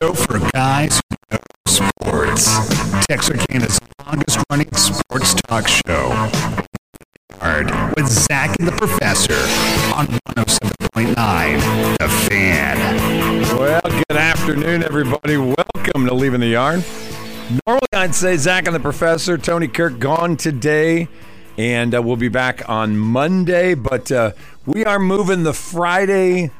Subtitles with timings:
[0.00, 2.58] show for guys who know sports.
[3.06, 6.10] Texarkana's longest running sports talk show.
[7.96, 9.34] With Zach and the Professor
[9.94, 10.06] on
[10.36, 13.56] 107.9 The Fan.
[13.56, 15.36] Well, good afternoon, everybody.
[15.38, 16.84] Welcome to Leaving the Yard.
[17.66, 21.08] Normally, I'd say Zach and the Professor, Tony Kirk, gone today,
[21.56, 23.74] and uh, we'll be back on Monday.
[23.74, 24.32] But uh,
[24.66, 26.50] we are moving the Friday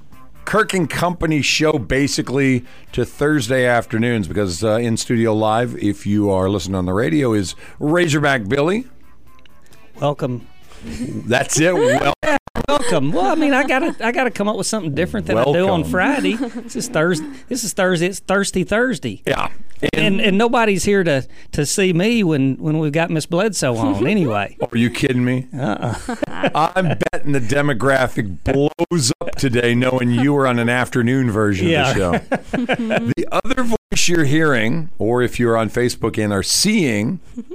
[0.46, 6.30] Kirk and Company show basically to Thursday afternoons because uh, in studio live, if you
[6.30, 8.86] are listening on the radio, is Razorback Billy.
[10.00, 10.46] Welcome.
[10.84, 11.74] That's it.
[11.74, 12.14] Well,
[12.68, 13.12] Welcome.
[13.12, 15.68] Well, I mean, I gotta, I gotta come up with something different than I do
[15.68, 16.34] on Friday.
[16.36, 17.26] This is Thursday.
[17.48, 18.06] This is Thursday.
[18.06, 19.22] It's Thirsty Thursday.
[19.26, 19.50] yeah.
[19.92, 24.06] And and nobody's here to to see me when when we've got Miss Bledsoe on.
[24.16, 25.48] Anyway, Are you kidding me?
[25.54, 25.94] Uh-uh.
[26.54, 31.90] I'm betting the demographic blows up today knowing you were on an afternoon version Yeah.
[31.90, 32.56] of the show.
[33.16, 37.54] the other voice you're hearing, or if you're on Facebook and are seeing, mm-hmm.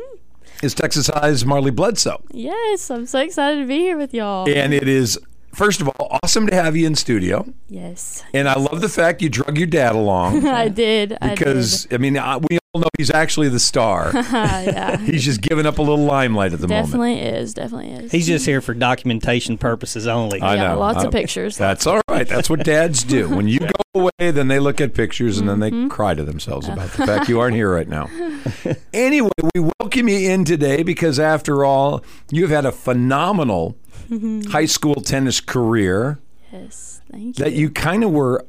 [0.66, 2.24] is Texas High's Marlee Bledsoe.
[2.32, 4.48] Yes, I'm so excited to be here with y'all.
[4.50, 5.20] And it is,
[5.54, 7.46] first of all, awesome to have you in studio.
[7.70, 11.18] Yes, And I love the fact you drug your dad along I did.
[11.22, 14.12] because, I, mean, I, we all know he's actually the star.
[14.32, 16.88] Yeah, he's just giving up a little limelight at the moment.
[16.88, 17.54] definitely is.
[17.54, 18.12] Definitely is.
[18.12, 20.40] he's just here for documentation purposes only.
[20.40, 20.80] I yeah, know.
[20.80, 21.58] lots I- of pictures.
[21.58, 22.28] That's all right.
[22.28, 23.28] That's what dads do.
[23.30, 25.88] When you go away, then they look at pictures and then they mm-hmm.
[25.90, 28.10] cry to themselves about the fact you aren't here right now.
[28.94, 33.76] Anyway, we welcome you in today because, after all, you've had a phenomenal
[34.10, 34.42] mm-hmm.
[34.52, 36.20] high school tennis career
[36.52, 37.44] yes, thank you.
[37.44, 38.46] that you kind of were.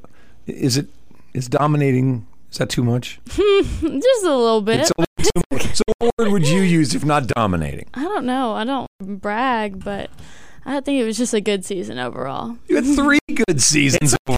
[0.47, 0.89] Is it
[1.33, 2.27] is dominating?
[2.53, 3.19] Is that too much?
[3.29, 4.81] just a little bit.
[4.81, 5.75] It's a little too much.
[5.75, 7.87] So, what word would you use if not dominating?
[7.95, 8.53] I don't know.
[8.53, 10.11] I don't brag, but
[10.67, 12.59] I think it was just a good season overall.
[12.69, 14.15] You had three good seasons.
[14.29, 14.37] you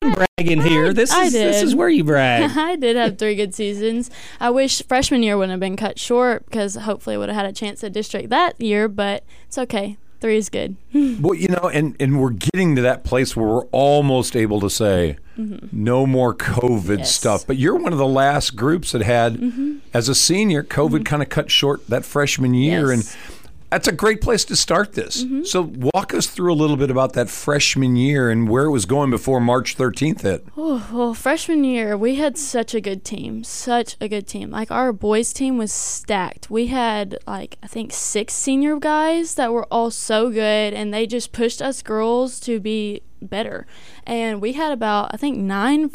[0.00, 0.94] can brag in here.
[0.94, 2.50] This I is this is where you brag.
[2.56, 4.10] I did have three good seasons.
[4.40, 7.46] I wish freshman year wouldn't have been cut short because hopefully I would have had
[7.46, 9.98] a chance at district that year, but it's okay.
[10.24, 10.76] Three is good.
[11.20, 14.70] Well, you know, and, and we're getting to that place where we're almost able to
[14.70, 16.98] say no more COVID Mm-hmm.
[17.00, 17.14] Yes.
[17.14, 17.46] stuff.
[17.46, 19.38] But you're one of the last groups that had,
[19.92, 22.84] as a senior, COVID kind of cut short that freshman year.
[22.86, 23.00] Mm-hmm.
[23.00, 23.14] Yes.
[23.16, 23.32] Mm-hmm.
[23.32, 23.33] And
[23.74, 25.24] that's a great place to start this.
[25.24, 25.42] Mm-hmm.
[25.42, 28.84] So walk us through a little bit about that freshman year and where it was
[28.84, 30.46] going before March 13th hit.
[30.56, 33.42] Oh, well, freshman year, we had such a good team.
[33.42, 34.52] Such a good team.
[34.52, 36.48] Like, our boys' team was stacked.
[36.48, 41.04] We had, like, I think six senior guys that were all so good, and they
[41.04, 43.66] just pushed us girls to be better.
[44.06, 45.90] And we had about, I think, nine,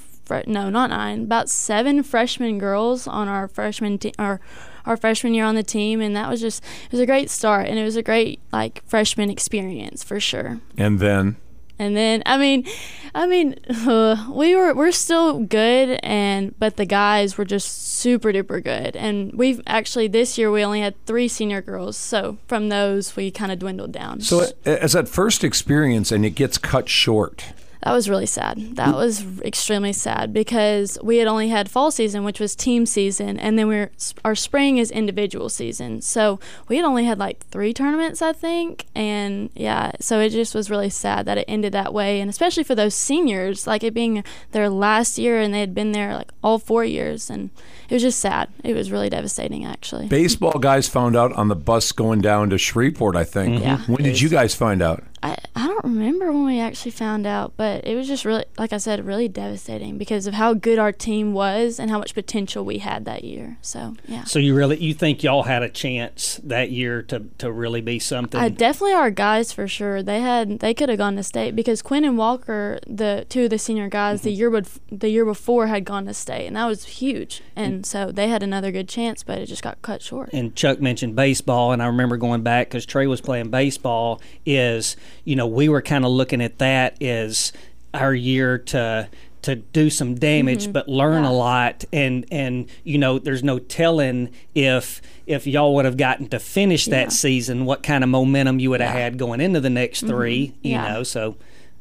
[0.47, 4.41] no, not nine, about seven freshman girls on our freshman team, our,
[4.85, 6.01] our freshman year on the team.
[6.01, 8.83] And that was just, it was a great start, and it was a great, like,
[8.85, 10.59] freshman experience for sure.
[10.77, 11.37] And then
[11.79, 12.67] And then I mean,
[13.15, 13.55] I mean,
[14.35, 18.97] we were we're still good, and but the guys were just super duper good.
[18.97, 23.31] And we've actually this year we only had three senior girls, so from those we
[23.31, 24.19] kind of dwindled down.
[24.19, 27.53] so as that first experience and it gets cut short.
[27.81, 28.75] That was really sad.
[28.75, 33.39] That was extremely sad because we had only had fall season, which was team season,
[33.39, 33.91] and then we are
[34.25, 36.01] our spring is individual season.
[36.01, 40.53] So we had only had like three tournaments, I think, and yeah, so it just
[40.53, 43.93] was really sad that it ended that way, and especially for those seniors, like it
[43.93, 47.49] being their last year, and they had been there like all four years, and
[47.89, 48.49] it was just sad.
[48.63, 50.07] It was really devastating, actually.
[50.07, 53.55] Baseball guys found out on the bus going down to Shreveport, I think.
[53.55, 53.63] Mm-hmm.
[53.63, 53.77] Yeah.
[53.87, 55.03] When did you guys find out?
[55.21, 58.71] I, I don't remember when we actually found out, but it was just really, like
[58.71, 62.63] I said, really devastating because of how good our team was and how much potential
[62.63, 63.57] we had that year.
[63.61, 64.23] So, yeah.
[64.23, 67.99] So you really you think y'all had a chance that year to to really be
[67.99, 68.39] something?
[68.39, 70.01] I definitely our guys for sure.
[70.01, 73.49] They had they could have gone to state because Quinn and Walker, the two of
[73.49, 74.39] the senior guys, the mm-hmm.
[74.39, 77.41] year bef- the year before had gone to state, and that was huge.
[77.55, 77.85] And mm.
[77.85, 80.29] so they had another good chance, but it just got cut short.
[80.31, 84.21] and Chuck mentioned baseball, and I remember going back because Trey was playing baseball.
[84.45, 87.51] Is you know we were kind of looking at that as
[87.93, 89.09] our year to
[89.41, 90.73] to do some damage, mm-hmm.
[90.73, 91.85] but learn a lot.
[91.93, 96.85] And and you know there's no telling if if y'all would have gotten to finish
[96.85, 97.09] that Yeah.
[97.09, 99.01] season, what kind of momentum you would have Yeah.
[99.01, 100.09] had going into the next mm-hmm.
[100.09, 100.53] three.
[100.61, 100.93] You Yeah.
[100.93, 101.35] know, so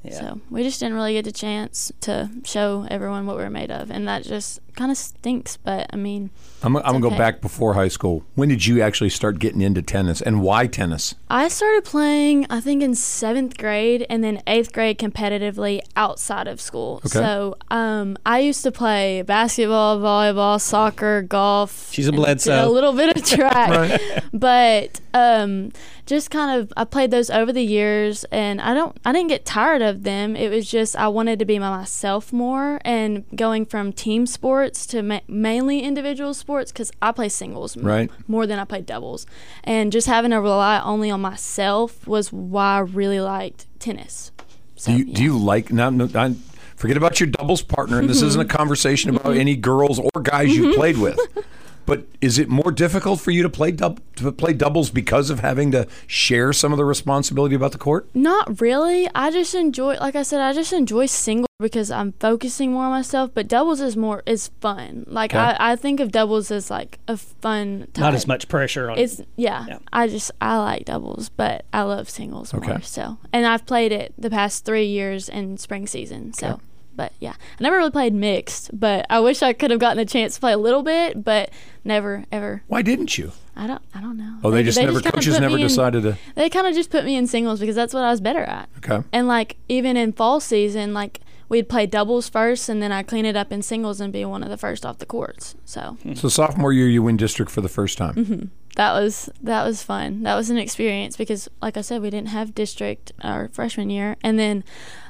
[0.05, 0.21] yeah.
[0.21, 3.71] So we just didn't really get the chance to show everyone what we are made
[3.73, 6.31] of, and that just kind of stinks, but I mean,
[6.63, 8.25] I'm, I'm gonna go back before high school.
[8.37, 11.17] When did you actually start getting into tennis, and why tennis?
[11.29, 16.61] I started playing, I think, in seventh grade and then eighth grade competitively outside of
[16.61, 16.97] school.
[17.07, 17.09] Okay.
[17.11, 21.93] So um, I used to play basketball, volleyball, soccer, golf.
[21.93, 22.67] She's a and did Bledsoe.
[22.67, 24.01] A little bit of track.
[24.33, 25.73] But um,
[26.07, 29.45] just kind of, I played those over the years and I don't, I didn't get
[29.45, 30.35] tired of them.
[30.35, 34.68] It was just, I wanted to be by myself more and going from team sports
[34.87, 38.11] to ma- mainly individual sports because I play singles m- Right.
[38.27, 39.27] more than I play doubles.
[39.65, 44.33] And just having to rely only on myself was why I really liked tennis.
[44.77, 45.15] So, Do you yeah.
[45.15, 45.91] do you like now?
[45.91, 46.35] No, I,
[46.77, 47.99] forget about your doubles partner.
[47.99, 49.41] And this isn't a conversation about mm-hmm.
[49.41, 50.75] any girls or guys you mm-hmm.
[50.75, 51.19] played with.
[51.89, 55.41] But is it more difficult for you to play dub, to play doubles because of
[55.41, 58.07] having to share some of the responsibility about the court?
[58.15, 59.09] Not really.
[59.15, 62.91] I just enjoy, like I said, I just enjoy single because I'm focusing more on
[62.91, 63.31] myself.
[63.33, 65.05] But doubles is more is fun.
[65.09, 65.39] Like Okay.
[65.39, 67.89] I, I think of doubles as like a fun.
[67.95, 68.03] Type.
[68.03, 69.79] Not as much pressure on It's yeah, Yeah.
[69.91, 72.69] I just I like doubles, but I love singles Okay.
[72.69, 72.83] more.
[72.83, 76.35] So and I've played it the past three years in spring season.
[76.35, 76.47] So.
[76.49, 76.63] Okay.
[76.99, 80.05] But yeah, I never really played mixed, but I wish I could have gotten a
[80.05, 81.49] chance to play a little bit, but
[81.85, 82.63] never ever.
[82.67, 83.31] Why didn't you?
[83.57, 84.39] I don't I don't know.
[84.43, 86.19] Oh, they, just never kinda coaches never me in- decided to.
[86.35, 88.69] they kind of just put me in singles because that's what I was better at.
[88.79, 89.03] Okay.
[89.13, 93.25] And like even in fall season, like we'd play doubles first, and then I clean
[93.25, 95.55] it up in singles and be one of the first off the courts.
[95.65, 98.15] So So sophomore year, you win district for the first time.
[98.17, 98.45] Mm-hmm.
[98.75, 100.25] that was that was fun.
[100.25, 104.17] That was an experience because, like I said, we didn't have district our freshman year,
[104.23, 104.63] and then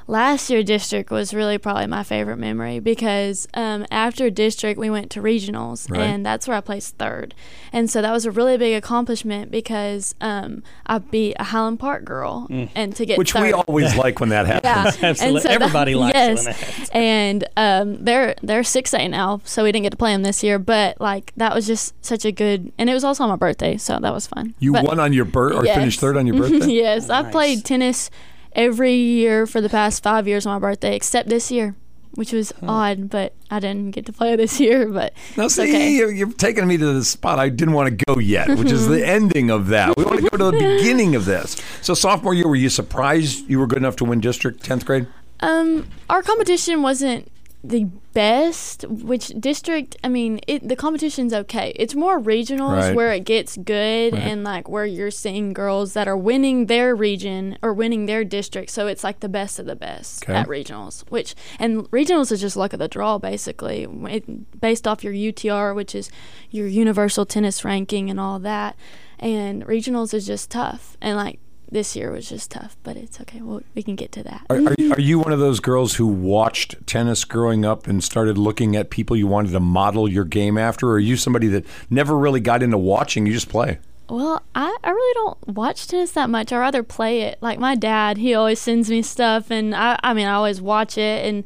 [0.09, 5.11] last year district was really probably my favorite memory because um, after district we went
[5.11, 6.01] to regionals, Right.
[6.01, 7.35] and that's where I placed third,
[7.71, 12.03] and so that was a really big accomplishment because um, I beat a Highland Park
[12.05, 13.43] girl, and to get Which third.
[13.43, 14.97] we always like when that happens.
[15.01, 15.41] Yeah, Absolutely.
[15.43, 16.45] that- Everybody likes it when yes.
[16.45, 16.89] that happens.
[16.93, 20.43] And um, they're they're six A now, so we didn't get to play them this
[20.43, 20.57] year.
[20.57, 23.77] But like that was just such a good, and it was also on my birthday,
[23.77, 24.55] so that was fun.
[24.59, 25.75] You But- won on your birth or Yes.
[25.77, 26.71] finished third on your birthday?
[26.71, 27.31] yes, I've Nice.
[27.31, 28.09] played tennis
[28.53, 31.75] every year for the past five years on my birthday, except this year,
[32.15, 33.09] which was odd.
[33.09, 34.87] But I didn't get to play this year.
[34.87, 35.91] But Now, it's see, okay.
[35.91, 38.87] you're, you're taking me to the spot I didn't want to go yet, which is
[38.87, 39.95] the ending of that.
[39.97, 41.55] We want to go to the beginning of this.
[41.81, 45.07] So, sophomore year, were you surprised you were good enough to win district 10th grade?
[45.41, 47.31] Um, our competition wasn't
[47.63, 47.83] the
[48.13, 48.85] best.
[48.87, 49.97] Which district?
[50.03, 51.73] I mean, it the competition's okay.
[51.75, 52.95] It's more regionals Right.
[52.95, 54.21] where it gets good, Right.
[54.23, 58.69] and like where you're seeing girls that are winning their region or winning their district.
[58.71, 60.33] So it's like the best of the best Okay.
[60.33, 61.03] at regionals.
[61.09, 65.73] Which and regionals is just luck of the draw, basically, it, based off your UTR,
[65.73, 66.09] which is
[66.49, 68.75] your universal tennis ranking and all that.
[69.19, 71.39] And regionals is just tough, and like.
[71.71, 73.41] This year was just tough, but it's okay.
[73.41, 74.41] Well, we can get to that.
[74.49, 78.03] Are, are, you- are you one of those girls who watched tennis growing up and
[78.03, 80.87] started looking at people you wanted to model your game after?
[80.87, 83.27] Or are you somebody that never really got into watching?
[83.27, 83.77] You just play?
[84.09, 86.51] Well, I, I really don't watch tennis that much.
[86.51, 87.37] I rather play it.
[87.41, 90.97] Like my dad, he always sends me stuff, and I, I mean, I always watch
[90.97, 91.43] it, and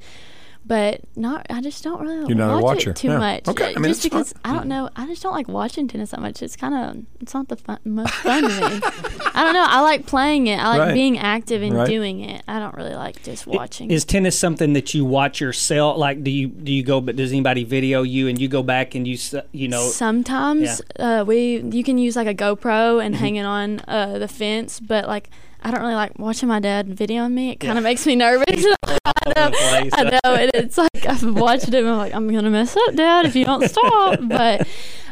[0.65, 1.45] but not.
[1.49, 2.91] I just don't really You're not a watch watcher.
[2.91, 3.17] it too Yeah.
[3.17, 3.49] much.
[3.49, 4.55] Okay, I mean, just because fine.
[4.55, 4.89] I don't know.
[4.95, 6.41] I just don't like watching tennis that much.
[6.41, 8.79] It's kind of it's not the fun, most fun to me.
[9.35, 9.65] I don't know.
[9.67, 10.57] I like playing it.
[10.57, 10.93] I like Right.
[10.93, 11.87] being active and Right.
[11.87, 12.43] doing it.
[12.47, 13.89] I don't really like just watching.
[13.91, 15.97] Is tennis something that you watch yourself?
[15.97, 17.01] Like, do you do you go?
[17.01, 19.87] But does anybody video you and you go back and you s- you know?
[19.89, 23.05] Sometimes uh, we you can use like a GoPro Mm-hmm.
[23.05, 25.29] and hang it on uh, the fence, but like
[25.65, 27.51] I don't really like watching my dad videoing me.
[27.51, 27.77] It kind Yeah.
[27.77, 28.65] of makes me nervous.
[28.85, 29.51] I know.
[29.93, 31.73] I know, and it's like I've watched it.
[31.75, 34.19] and I'm like, I'm gonna mess up, Dad, if you don't stop.
[34.27, 34.67] but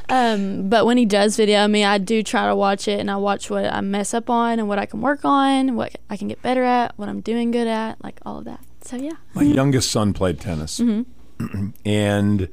[0.09, 3.17] um, but when he does video me, I do try to watch it, and I
[3.17, 6.27] watch what I mess up on and what I can work on, what I can
[6.27, 8.63] get better at, what I'm doing good at, like all of that.
[8.83, 9.13] So yeah.
[9.33, 10.81] My youngest son played tennis,
[11.85, 12.49] and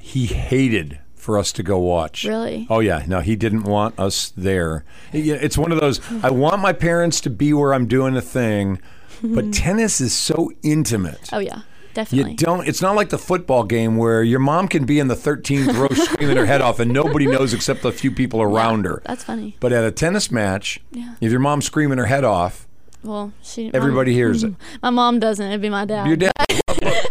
[0.00, 2.24] he hated for us to go watch.
[2.24, 2.66] Really?
[2.68, 4.84] Oh yeah, no, he didn't want us there.
[5.12, 5.98] It's one of those.
[6.22, 8.80] I want my parents to be where I'm doing a thing,
[9.22, 11.32] but tennis is so intimate.
[11.32, 11.62] Oh yeah,
[12.10, 12.66] You don't.
[12.68, 15.88] It's not like the football game where your mom can be in the 13th row
[15.94, 19.02] screaming her head off, and nobody knows except the few people around her.
[19.04, 19.56] That's funny.
[19.60, 21.14] But at a tennis match, Yeah.
[21.20, 22.66] if your mom's screaming her head off,
[23.02, 23.70] Well, she.
[23.74, 24.54] everybody my, hears it.
[24.82, 25.46] My mom doesn't.
[25.46, 26.06] It'd be my dad.
[26.06, 26.32] Your dad.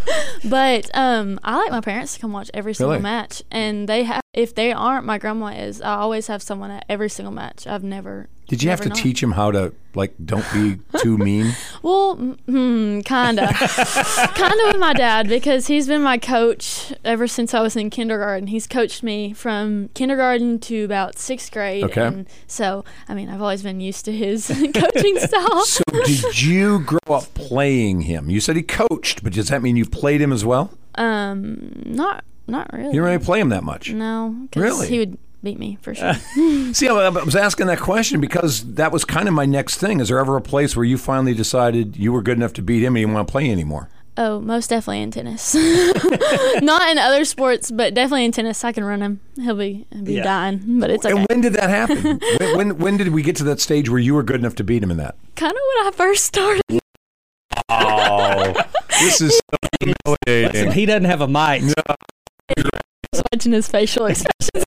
[0.46, 3.02] But um, I like my parents to come watch every single Really?
[3.02, 4.20] match, and they have.
[4.34, 5.80] If they aren't, my grandma is.
[5.80, 7.66] I always have someone at every single match.
[7.66, 8.28] I've never.
[8.48, 8.98] Did you have to not.
[8.98, 11.54] teach him how to like don't be too mean?
[11.82, 13.46] Well, mm, kinda,
[14.34, 18.46] kinda with my dad because he's been my coach ever since I was in kindergarten.
[18.48, 22.06] He's coached me from kindergarten to about sixth grade, Okay.
[22.06, 25.64] and so I mean I've always been used to his coaching style.
[25.64, 28.30] So did you grow up playing him?
[28.30, 30.70] You said he coached, but does that mean you played him as well?
[30.94, 32.86] Um, not Not really.
[32.86, 33.90] You didn't really play him that much.
[33.92, 34.88] No, Really?
[34.88, 36.14] he would beat me for sure.
[36.74, 40.00] See, I I was asking that question because that was kind of my next thing.
[40.00, 42.82] Is there ever a place where you finally decided you were good enough to beat
[42.82, 43.88] him and you didn't want to play anymore?
[44.16, 45.54] oh, most definitely in tennis.
[46.62, 48.62] Not in other sports, but definitely in tennis.
[48.62, 49.18] I can run him.
[49.34, 50.22] He'll be he'll be Yeah.
[50.22, 51.16] dying, but it's okay.
[51.18, 52.20] And when did that happen?
[52.38, 54.64] when, when when did we get to that stage where you were good enough to
[54.64, 55.16] beat him in that?
[55.34, 56.62] kind of when I first started.
[57.68, 58.52] Oh,
[59.00, 59.94] this is so Listen,
[60.26, 60.72] humiliating.
[60.72, 61.62] he doesn't have a mic.
[63.32, 64.63] watching his facial expressions.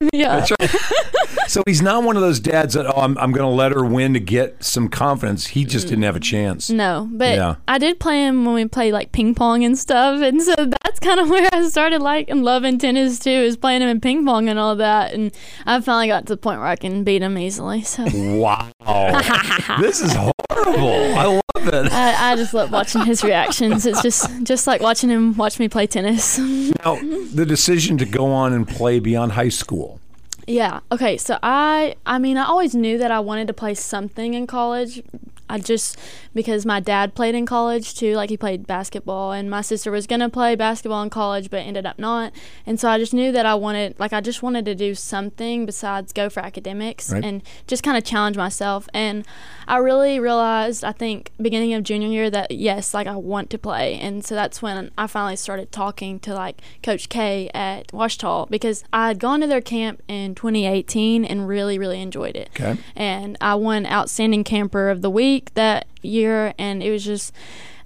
[0.00, 0.48] It's cracking me up.
[0.48, 1.48] That's right.
[1.48, 3.84] so he's not one of those dads that oh, I'm, I'm going to let her
[3.84, 5.48] win to get some confidence.
[5.48, 6.70] He just didn't have a chance.
[6.70, 7.56] No, but Yeah.
[7.66, 11.00] I did play him when we played like ping pong and stuff, and so that's
[11.00, 14.24] kind of where I started like and loving tennis too, is playing him in ping
[14.24, 15.12] pong and all that.
[15.14, 15.32] And
[15.66, 17.82] I finally got to the point where I can beat him easily.
[17.82, 18.70] So Wow,
[19.80, 21.18] this is horrible.
[21.18, 21.92] I love it.
[21.92, 23.86] I, I just love watching his reactions.
[23.86, 26.38] It's just just like watching him watch me play tennis.
[26.84, 26.96] Now,
[27.34, 30.00] the decision to go on and play beyond high school.
[30.46, 30.80] Yeah.
[30.92, 31.16] Okay.
[31.16, 35.02] So I, I mean, I always knew that I wanted to play something in college.
[35.48, 35.96] I just
[36.34, 40.06] because my dad played in college too, like he played basketball, and my sister was
[40.06, 42.32] gonna play basketball in college, but ended up not.
[42.66, 45.66] And so I just knew that I wanted, like, I just wanted to do something
[45.66, 47.24] besides go for academics Right.
[47.24, 48.88] and just kind of challenge myself.
[48.94, 49.24] And
[49.66, 53.58] I really realized, I think, beginning of junior year, that yes, like I want to
[53.58, 53.98] play.
[53.98, 58.84] And so that's when I finally started talking to like Coach K at Ouachita because
[58.92, 62.78] I had gone to their camp in 2018 and really, really enjoyed it Okay.
[62.96, 67.32] and I won Outstanding Camper of the Week that year, and it was just.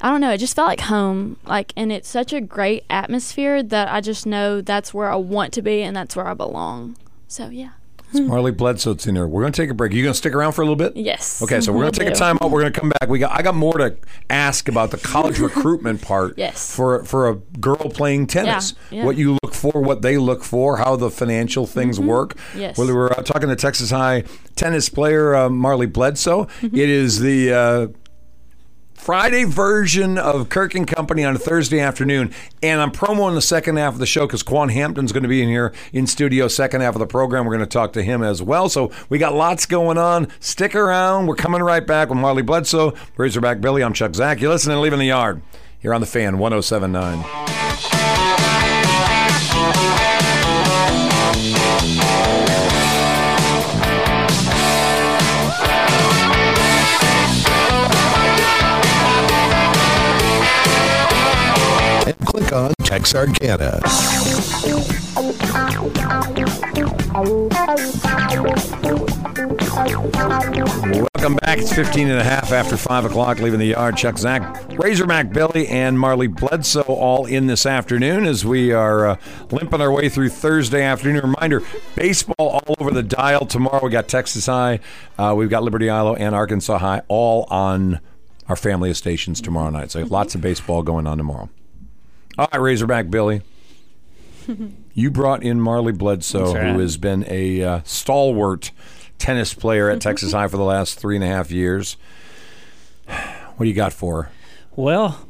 [0.05, 1.37] I don't know, it just felt like home.
[1.45, 5.53] Like and it's such a great atmosphere that I just know that's where I want
[5.53, 6.97] to be and that's where I belong.
[7.29, 7.75] So yeah.
[8.13, 9.27] It's Marlee Bledsoe's in there.
[9.27, 9.93] We're going to take a break.
[9.93, 10.97] you going to stick around for a little bit?
[10.97, 11.43] Yes.
[11.43, 12.51] Okay, so we're going to take a time out.
[12.51, 13.09] We're going to come back.
[13.09, 13.97] We got I got more to
[14.29, 16.37] ask about the college recruitment part.
[16.37, 16.75] Yes.
[16.77, 19.05] For for a girl playing tennis, Yeah, yeah.
[19.07, 22.35] what you look for, what they look for, how the financial things work.
[22.35, 22.61] Mm-hmm.
[22.61, 22.79] Yes.
[22.79, 24.25] Well, we were uh, talking to Texas High
[24.57, 26.45] tennis player uh, Marlee Bledsoe.
[26.45, 26.77] Mm-hmm.
[26.77, 27.87] It is the uh,
[29.03, 32.33] Friday version of Kirk and Company on a Thursday afternoon,
[32.63, 35.43] and I'm promoing the second half of the show because Quan Hampton's going to be
[35.43, 37.45] in here in studio second half of the program.
[37.45, 38.69] We're going to talk to him as well.
[38.69, 40.29] So we got lots going on.
[40.39, 41.27] Stick around.
[41.27, 43.83] We're coming right back with Marlee Bledsoe, Razorback Billy.
[43.83, 44.41] I'm Chuck Zach.
[44.41, 45.43] You're listening to Leaving the Yard
[45.81, 47.92] here on the Fan 107.9.
[62.53, 63.81] on Texarkana.
[71.15, 71.59] Welcome back.
[71.59, 73.97] It's 15 and a half after 5 o'clock, leaving the yard.
[73.97, 74.43] Chuck Zach,
[74.79, 79.17] Razorback Billy, and Marlee Bledsoe all in this afternoon as we are uh,
[79.51, 81.23] limping our way through Thursday afternoon.
[81.23, 81.63] Reminder
[81.95, 83.47] baseball all over the dial.
[83.47, 84.81] Tomorrow we got Texas High,
[85.19, 88.01] uh, we've got Liberty-Eylau, and Arkansas High all on
[88.49, 89.91] our family of stations tomorrow night.
[89.91, 91.49] So lots of baseball going on tomorrow.
[92.39, 93.43] All right, Razorback Billy.
[94.95, 96.75] You brought in Marlee Bledsoe, right.
[96.75, 98.73] who has been a uh, stalwart
[99.19, 101.97] tennis player at Texas High for the last three and a half years.
[103.07, 104.31] What do you got for her?
[104.77, 105.29] Well,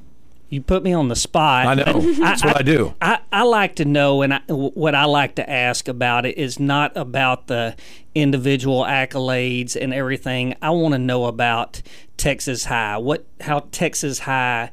[0.48, 1.66] you put me on the spot.
[1.66, 2.00] I know.
[2.18, 2.94] That's what I do.
[3.00, 6.58] I, I like to know, and I, what I like to ask about it is
[6.58, 7.76] not about the
[8.14, 10.56] individual accolades and everything.
[10.60, 11.82] I want to know about
[12.16, 12.98] Texas High.
[12.98, 14.70] What, how Texas High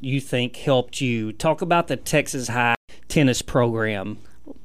[0.00, 1.32] you think helped you?
[1.32, 2.76] Talk about the Texas High
[3.08, 4.18] tennis program.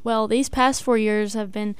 [0.04, 1.76] well, these past four years have been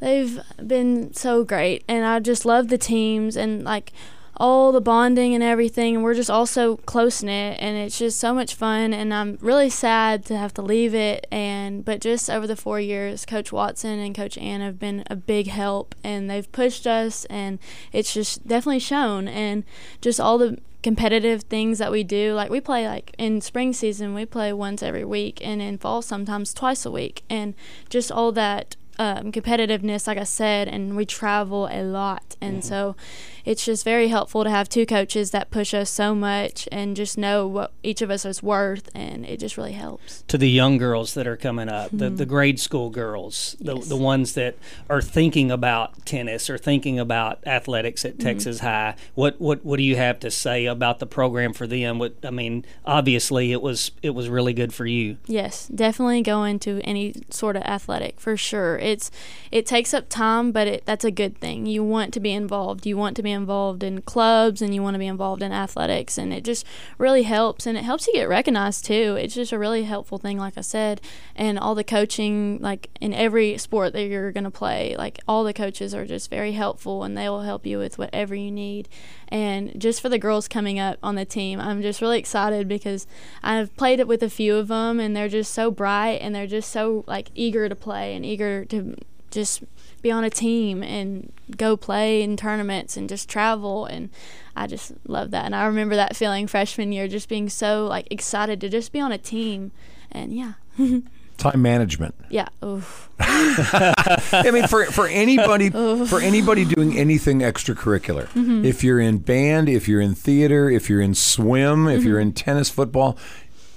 [0.00, 3.92] they've been so great and I just love the teams and like
[4.36, 8.18] all the bonding and everything and we're just all so close knit and it's just
[8.18, 12.28] so much fun and I'm really sad to have to leave it and but just
[12.28, 16.28] over the 4 years coach Watson and coach Ann have been a big help and
[16.28, 17.60] they've pushed us and
[17.92, 19.62] it's just definitely shown and
[20.00, 22.34] just all the competitive things that we do.
[22.34, 26.02] Like we play like in spring season we play once every week and in fall
[26.02, 27.22] sometimes twice a week.
[27.30, 27.54] And
[27.88, 32.68] just all that um, competitiveness like i said and we travel a lot and mm-hmm.
[32.68, 32.96] so
[33.44, 37.18] it's just very helpful to have two coaches that push us so much and just
[37.18, 40.78] know what each of us is worth and it just really helps to the young
[40.78, 42.24] girls that are coming up, the, the mm-hmm.
[42.24, 43.88] grade school girls, the, Yes.
[43.88, 44.56] the ones that
[44.88, 48.28] are thinking about tennis or thinking about athletics at mm-hmm.
[48.28, 48.94] Texas High.
[49.14, 51.98] What, what what do you have to say about the program for them?
[51.98, 55.18] What I mean, obviously it was it was really good for you.
[55.26, 58.78] Yes, definitely go into any sort of athletic for sure.
[58.92, 59.10] It's
[59.50, 61.66] it takes up time, but it, that's a good thing.
[61.66, 62.86] You want to be involved.
[62.86, 66.18] You want to be involved in clubs, and you want to be involved in athletics,
[66.18, 66.64] and it just
[66.98, 67.66] really helps.
[67.66, 69.16] And it helps you get recognized too.
[69.18, 71.00] It's just a really helpful thing, like I said,
[71.34, 75.52] and all the coaching, like in every sport that you're gonna play, like all the
[75.52, 78.88] coaches are just very helpful, and they will help you with whatever you need.
[79.28, 83.06] And just for the girls coming up on the team, I'm just really excited because
[83.42, 86.46] I've played it with a few of them, and they're just so bright and they're
[86.46, 88.96] just so like eager to play and eager to
[89.30, 89.62] just
[90.02, 94.10] be on a team and go play in tournaments and just travel and
[94.54, 95.46] I just love that.
[95.46, 99.00] And I remember that feeling freshman year just being so like excited to just be
[99.00, 99.70] on a team
[100.10, 100.52] and yeah.
[101.38, 102.14] Time management.
[102.28, 102.48] yeah.
[102.62, 103.08] Oof.
[103.18, 105.70] I mean, for for anybody
[106.06, 108.64] for anybody doing anything extracurricular, Mm-hmm.
[108.64, 112.08] if you're in band, if you're in theater, if you're in swim, if Mm-hmm.
[112.08, 113.16] you're in tennis, football,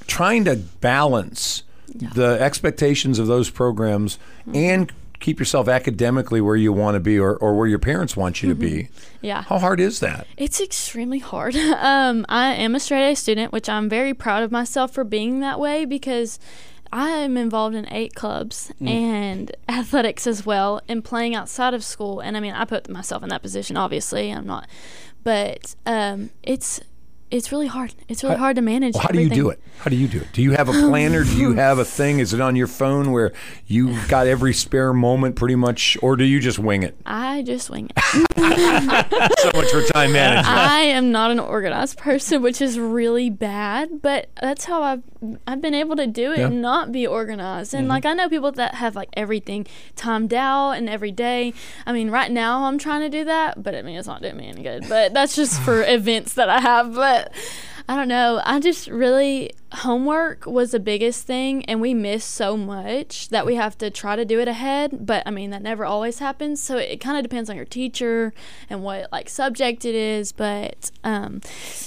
[0.05, 1.63] trying to balance
[2.13, 4.55] the expectations of those programs Mm-hmm.
[4.55, 8.43] and keep yourself academically where you want to be or, or where your parents want
[8.43, 8.71] you to be.
[8.83, 9.25] Mm-hmm.
[9.25, 9.41] Yeah.
[9.43, 10.27] How hard is that?
[10.37, 11.55] It's extremely hard.
[11.75, 15.39] Um, I am a straight A student, which I'm very proud of myself for being
[15.39, 16.37] that way because
[16.91, 22.19] I am involved in eight clubs and athletics as well, and playing outside of school.
[22.19, 23.77] And I mean, I put myself in that position.
[23.77, 24.67] Obviously, I'm not,
[25.23, 26.81] but um, it's
[27.35, 27.93] it's really hard.
[28.07, 28.93] It's really hard to manage.
[28.93, 29.59] Well, how do you do it?
[29.79, 30.31] How do you do it?
[30.33, 31.23] Do you have a planner?
[31.23, 32.19] do you have a thing?
[32.19, 33.33] Is it on your phone where
[33.67, 36.97] you got every spare moment pretty much, or do you just wing it?
[37.05, 38.25] I just wing it.
[39.39, 40.47] So much for time management.
[40.47, 44.01] I am not an organized person, which is really bad.
[44.01, 45.03] But that's how I've
[45.45, 46.47] I've been able to do it Yeah.
[46.47, 47.73] and not be organized.
[47.73, 47.89] And mm-hmm.
[47.89, 51.53] like I know people that have like everything timed out and every day.
[51.85, 54.37] I mean, right now I'm trying to do that, but I mean it's not doing
[54.37, 54.85] me any good.
[54.87, 56.93] But that's just for events that I have.
[56.95, 57.24] But
[57.87, 58.41] I don't know.
[58.43, 63.55] I just really homework was the biggest thing, and we miss so much that we
[63.55, 65.05] have to try to do it ahead.
[65.05, 66.61] But I mean, that never always happens.
[66.61, 68.33] So it, kind of depends on your teacher
[68.69, 70.31] and what like subject it is.
[70.31, 71.41] But um,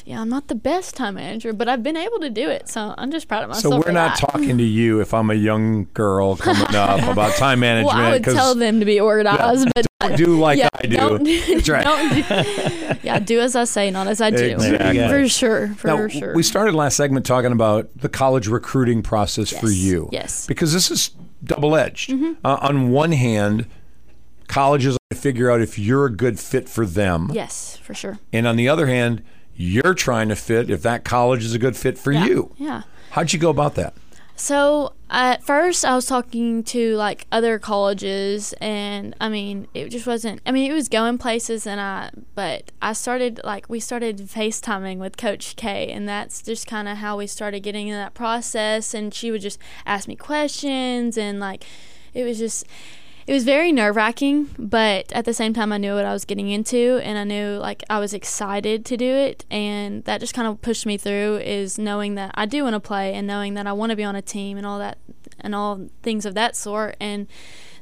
[0.04, 2.68] yeah, I'm not the best time manager, but I've been able to do it.
[2.68, 3.74] So I'm just proud of myself.
[3.74, 4.30] So we're not that.
[4.30, 7.96] talking to you if I'm a young girl coming up about time management.
[7.96, 10.96] Well, I would tell them to be organized, but do like yeah, I do.
[10.96, 12.14] Don't, That's right.
[12.14, 14.44] do, yeah, do as I say, not as I do.
[14.44, 15.08] Exactly.
[15.08, 15.68] For sure.
[15.74, 16.34] For Now, sure.
[16.34, 20.08] we started last segment talking about the college recruiting process for you.
[20.12, 20.42] yes.
[20.42, 20.48] Mm-hmm.
[20.48, 21.10] Because this is
[21.44, 22.10] double edged.
[22.12, 23.66] Uh, on one hand,
[24.46, 27.30] colleges figure out if you're a good fit for them.
[27.32, 28.18] yes, for sure.
[28.32, 29.22] And on the other hand,
[29.56, 32.26] you're trying to fit if that college is a good fit for Yeah.
[32.26, 32.54] you.
[32.56, 32.82] Yeah.
[33.10, 33.94] How'd you go about that?
[34.38, 40.06] So at first, I was talking to like other colleges, and I mean, it just
[40.06, 40.40] wasn't.
[40.46, 42.10] I mean, it was going places, and I.
[42.36, 46.98] But I started like we started FaceTiming with Coach K, and that's just kind of
[46.98, 48.94] how we started getting in that process.
[48.94, 51.64] And she would just ask me questions, and like,
[52.14, 52.64] it was just.
[53.28, 56.24] It was very nerve wracking, but at the same time, I knew what I was
[56.24, 60.32] getting into, and I knew like I was excited to do it, and that just
[60.32, 61.36] kind of pushed me through.
[61.44, 64.02] Is knowing that I do want to play, and knowing that I want to be
[64.02, 64.96] on a team, and all that,
[65.40, 66.96] and all things of that sort.
[67.00, 67.26] And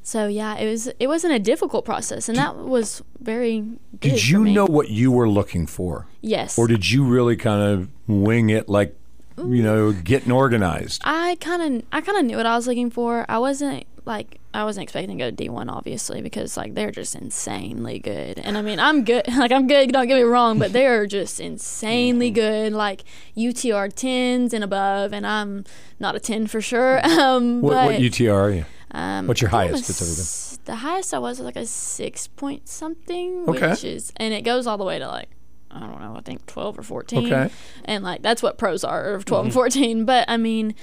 [0.03, 3.61] so, yeah, it was it wasn't a difficult process, and that was very.
[3.61, 6.09] Good Did you know what you were looking for?
[6.23, 6.59] Yes.
[6.59, 8.97] Or did you really kind of wing it like,
[9.39, 11.03] you know, getting organized?
[11.05, 13.25] I kind of I kind of knew what I was looking for.
[13.29, 17.15] I wasn't like I wasn't expecting to go to D1 obviously because like they're just
[17.15, 18.39] insanely good.
[18.39, 19.25] And I mean, I'm good.
[19.37, 23.05] Like I'm good, don't get me wrong, but they are just insanely good like
[23.37, 25.65] UTR 10s and above and I'm
[26.01, 27.01] not a 10 for sure.
[27.05, 28.65] Um What, but, what UTR are you?
[28.93, 30.15] um, what's your highest it's ever
[30.57, 30.65] been?
[30.65, 33.71] The highest I was was like a 6 point something, Okay.
[33.71, 35.29] which is and it goes all the way to like
[35.71, 37.27] I don't know, I think 12 or 14.
[37.27, 37.53] Okay.
[37.85, 40.05] And like that's what pros are, of 12 and 14.
[40.07, 40.75] But I mean,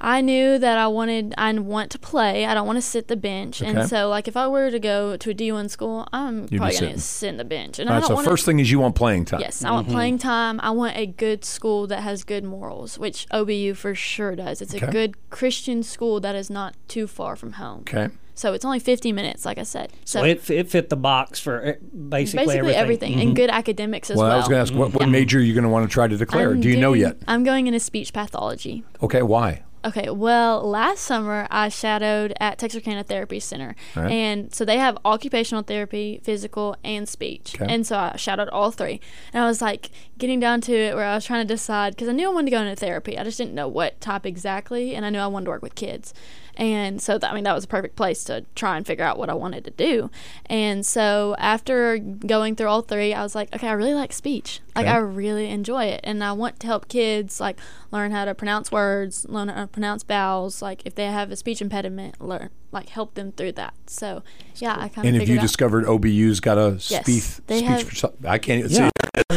[0.00, 2.46] I knew that I wanted, I want to play.
[2.46, 3.60] I don't want to sit the bench.
[3.62, 3.70] Okay.
[3.70, 6.78] And so, like, if I were to go to a D1 school, I'm be probably
[6.78, 7.78] going to sit in the bench.
[7.78, 9.40] And All I right, don't so want first thing is you want playing time.
[9.40, 10.60] Yes, I want playing time.
[10.60, 14.62] I want a good school that has good morals, which OBU for sure does.
[14.62, 14.86] It's Okay.
[14.86, 17.80] a good Christian school that is not too far from home.
[17.80, 18.08] Okay.
[18.34, 19.92] So it's only 50 minutes, like I said.
[20.04, 21.72] So, So it, it fit the box for eh,
[22.08, 23.14] basically, basically everything.
[23.14, 24.34] everything, and good academics as Well, well.
[24.34, 26.06] I was going to ask, what, what major are you going to want to try
[26.06, 26.52] to declare?
[26.52, 27.16] I'm Do you know yet?
[27.26, 28.84] I'm going into speech pathology.
[29.02, 29.64] Okay, why?
[29.84, 33.76] Okay, well, last summer I shadowed at Texarkana Therapy Center.
[33.94, 34.10] Right.
[34.10, 37.54] And so they have occupational therapy, physical, and speech.
[37.54, 37.72] Okay.
[37.72, 39.00] And so I shadowed all three.
[39.32, 42.08] And I was like, getting down to it where I was trying to decide because
[42.08, 43.16] I knew I wanted to go into therapy.
[43.16, 45.74] I just didn't know what type exactly, and I knew I wanted to work with
[45.74, 46.12] kids.
[46.58, 49.16] And so, that, I mean, that was a perfect place to try and figure out
[49.16, 50.10] what I wanted to do.
[50.46, 54.60] And so, after going through all three, I was like, okay, I really like speech.
[54.74, 54.94] Like, Okay.
[54.94, 56.00] I really enjoy it.
[56.04, 57.58] And I want to help kids, like,
[57.92, 60.60] learn how to pronounce words, learn how to pronounce vowels.
[60.60, 63.74] Like, if they have a speech impediment, learn, like, help them through that.
[63.86, 64.22] So,
[64.56, 65.42] yeah, I kind of And have figured you out.
[65.42, 67.46] discovered OBU's got a Yes, speech?
[67.46, 68.88] they speech have- I can't even Yeah.
[68.88, 68.90] see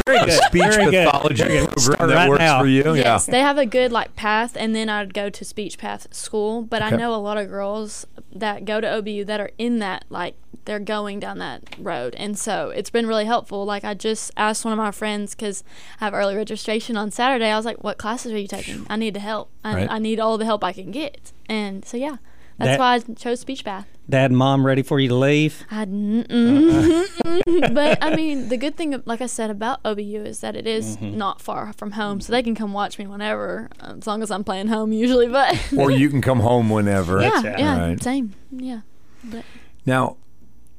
[0.06, 0.44] Very a good.
[0.44, 1.06] speech Very good.
[1.10, 1.68] pathology Very good.
[1.70, 2.60] program Start that right works now.
[2.60, 2.94] for you.
[2.96, 3.32] Yes, Yeah.
[3.32, 6.62] they have a good like path, and then I'd go to speech path school.
[6.64, 6.96] But Okay.
[6.96, 10.36] I know a lot of girls that go to OBU that are in that like
[10.66, 13.66] they're going down that road, and so it's been really helpful.
[13.66, 15.64] Like I just asked one of my friends because
[16.00, 17.50] I have early registration on Saturday.
[17.50, 18.86] I was like, "What classes are you taking?
[18.90, 19.50] I need to help.
[19.64, 19.88] I, Right.
[19.92, 22.18] I need all the help I can get." And so yeah,
[22.58, 23.88] that's That- why I chose speech path.
[24.10, 25.64] Dad and mom ready for you to leave?
[25.72, 30.56] I mm but I mean, the good thing, like I said about OBU, is that
[30.56, 31.18] it is Mm-hmm.
[31.18, 34.30] not far from home, so they can come watch me whenever, uh, as long as
[34.32, 35.28] I'm playing home usually.
[35.30, 37.22] But or you can come home whenever.
[37.22, 37.60] yeah, it.
[37.60, 38.04] yeah, Right.
[38.04, 38.82] same, yeah.
[39.24, 39.46] But
[39.86, 40.18] Now,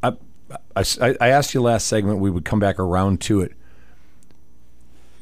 [0.03, 0.13] I,
[0.77, 3.53] I, I asked you last segment we would come back around to it.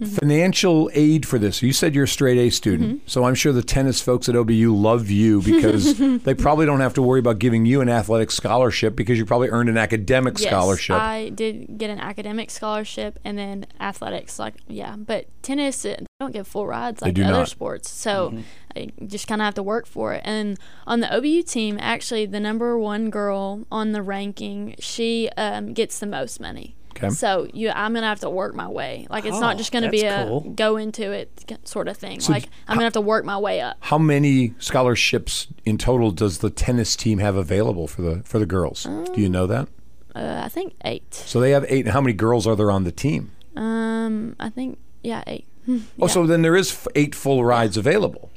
[0.00, 0.14] Mm-hmm.
[0.16, 1.62] Financial aid for this.
[1.62, 3.06] You said you're a straight A student, Mm-hmm.
[3.06, 6.94] so I'm sure the tennis folks at OBU love you because they probably don't have
[6.94, 10.48] to worry about giving you an athletic scholarship because you probably earned an academic yes,
[10.48, 10.96] scholarship.
[10.96, 14.96] I did get an academic scholarship and then athletics, like yeah.
[14.96, 17.48] But tennis, uh, they don't give full rides like do other not.
[17.48, 18.34] sports, so
[18.74, 20.22] I just kind of have to work for it.
[20.24, 25.74] And on the OBU team, actually, the number one girl on the ranking, she um,
[25.74, 26.74] gets the most money.
[27.02, 27.10] Okay.
[27.14, 29.06] So you, I'm gonna have to work my way.
[29.10, 30.40] Like it's Oh, not just gonna be a cool.
[30.40, 32.20] go into it sort of thing.
[32.20, 33.76] So like I'm gonna have to work my way up.
[33.80, 38.46] How many scholarships in total does the tennis team have available for the for the
[38.46, 38.84] girls?
[38.84, 39.68] Do you know that?
[40.14, 41.14] Uh, I think eight.
[41.14, 41.86] So they have eight.
[41.86, 43.30] And how many girls are there on the team?
[43.56, 45.46] Um, I think yeah, eight.
[46.00, 48.30] Oh, so then there is f- eight full rides available.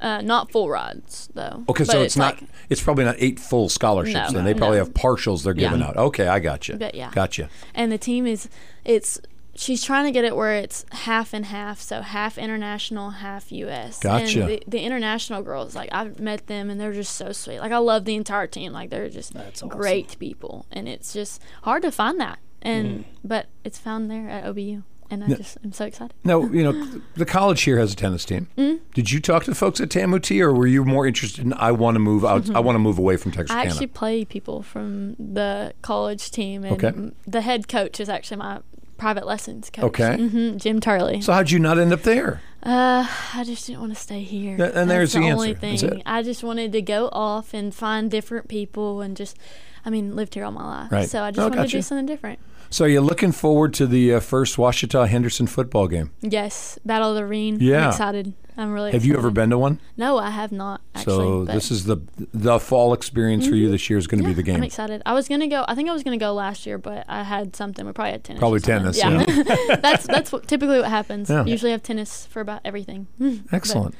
[0.00, 1.64] Uh, not full rides though.
[1.68, 2.40] Okay, But so it's, not.
[2.40, 4.30] like- it's probably not eight full scholarships.
[4.32, 4.84] No, then they probably no.
[4.84, 5.88] have partials they're giving Yeah.
[5.88, 5.96] out.
[5.96, 6.76] Okay, I got you.
[6.76, 7.10] But yeah.
[7.12, 7.48] gotcha.
[7.74, 8.48] and the team is
[8.84, 9.20] it's
[9.56, 13.98] she's trying to get it where it's half and half so half international half us
[13.98, 14.40] Gotcha.
[14.42, 17.72] and the, the international girls like i've met them and they're just so sweet like
[17.72, 19.76] i love the entire team like they're just That's awesome.
[19.76, 23.04] great people and it's just hard to find that and Mm.
[23.24, 27.00] but it's found there at obu and i just i'm so excited Now, you know,
[27.14, 28.48] the college here has a tennis team.
[28.56, 28.84] Mm-hmm.
[28.94, 31.72] Did you talk to the folks at TAMUT, or were you more interested in I
[31.72, 32.50] want to move out?
[32.54, 33.54] I want to move away from Texas.
[33.56, 37.10] i actually play people from the college team and Okay.
[37.26, 38.60] the head coach is actually my
[38.96, 40.16] private lessons coach Okay.
[40.16, 42.40] hmm jim turley so how'd you not end up there?
[42.60, 44.56] Uh, I just didn't want to stay here.
[44.56, 45.52] Th- and there's That's the only.
[45.52, 46.02] That's thing.
[46.04, 49.36] I just wanted to go off and find different people and just,
[49.86, 50.90] I mean, lived here all my life.
[50.92, 51.08] Right.
[51.08, 52.40] So I just Oh, wanted to do something different.
[52.70, 56.10] So you're looking forward to the uh, first Ouachita Henderson football game.
[56.20, 57.58] Yes, Battle of the Ravine.
[57.60, 57.84] Yeah.
[57.84, 58.34] I'm excited.
[58.58, 58.90] I'm really.
[58.90, 59.78] Have you ever been to one?
[59.96, 61.14] No, I have not actually.
[61.14, 61.98] so but this is the
[62.34, 64.56] the fall experience for you this year is going to yeah, be the game.
[64.56, 65.00] I'm excited.
[65.06, 65.64] I was gonna go.
[65.68, 67.86] I think I was gonna go last year, but I had something.
[67.86, 68.40] We probably had tennis.
[68.40, 69.24] Probably tennis, Yeah,
[69.80, 71.30] that's that's what, typically what happens.
[71.30, 71.44] Yeah.
[71.44, 73.06] Usually have tennis for about everything.
[73.18, 73.94] But, Excellent.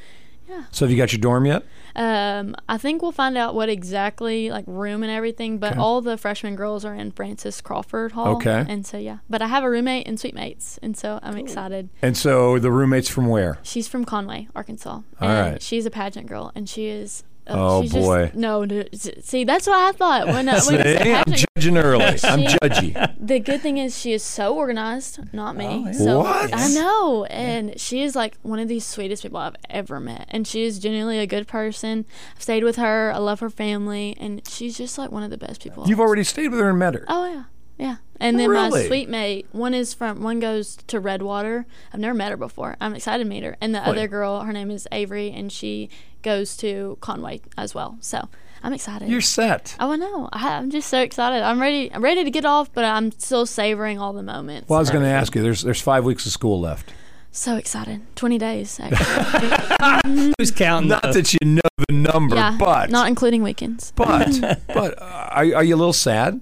[0.49, 0.65] yeah.
[0.73, 1.63] So have you got your dorm yet?
[1.99, 5.81] Um, I think we'll find out what exactly like room and everything, but Okay.
[5.81, 8.37] all the freshman girls are in Frances Crawford Hall.
[8.37, 8.65] Okay.
[8.69, 11.89] And so yeah, but I have a roommate and suite mates, and so I'm excited.
[12.01, 13.59] And so the roommates from where?
[13.65, 14.91] She's from Conway, Arkansas.
[14.91, 15.63] All and right.
[15.63, 17.25] She's a pageant girl, and she is.
[17.51, 18.25] Oh, she's boy.
[18.27, 21.25] Just, no, no, see, that's what I thought when, uh, See, when it's a I'm
[21.57, 22.05] judging early.
[22.25, 23.15] I'm She- judgy.
[23.19, 25.67] the good thing is she is so organized, not me.
[25.67, 25.93] Oh, yeah.
[25.93, 26.51] So What?
[26.53, 30.47] I know, and she is like one of the sweetest people I've ever met, and
[30.47, 32.05] she is genuinely a good person.
[32.37, 33.13] I've stayed with her.
[33.15, 35.89] I love her family, and she's just like one of the best people.
[35.89, 37.05] You've I've- already stayed with her and met her.
[37.09, 37.45] Oh yeah,
[37.79, 37.97] yeah.
[38.21, 38.87] And then my Really?
[38.89, 41.67] sweet mate, one is from one goes to Redwater.
[41.93, 42.77] I've never met her before.
[42.81, 43.57] I'm excited to meet her.
[43.61, 43.87] And the Wait.
[43.89, 45.89] other girl, her name is Avery, and she
[46.23, 47.97] goes to Conway as well.
[48.01, 48.29] So
[48.65, 49.09] I'm excited.
[49.09, 49.77] You're set.
[49.79, 50.29] Oh, I know.
[50.33, 51.43] I, I'm just so excited.
[51.45, 51.93] I'm ready.
[51.95, 54.69] I'm ready to get off, but I'm still savoring all the moments.
[54.69, 55.43] Well, I was going to ask you.
[55.43, 56.93] There's there's five weeks of school left.
[57.31, 58.01] So excited.
[58.17, 58.81] 20 days.
[58.83, 60.33] Actually.
[60.39, 60.89] Who's counting?
[60.89, 62.57] Not the- that you know the number, yeah.
[62.59, 63.93] but not including weekends.
[63.95, 64.27] but
[64.67, 66.41] but uh, are, are you a little sad?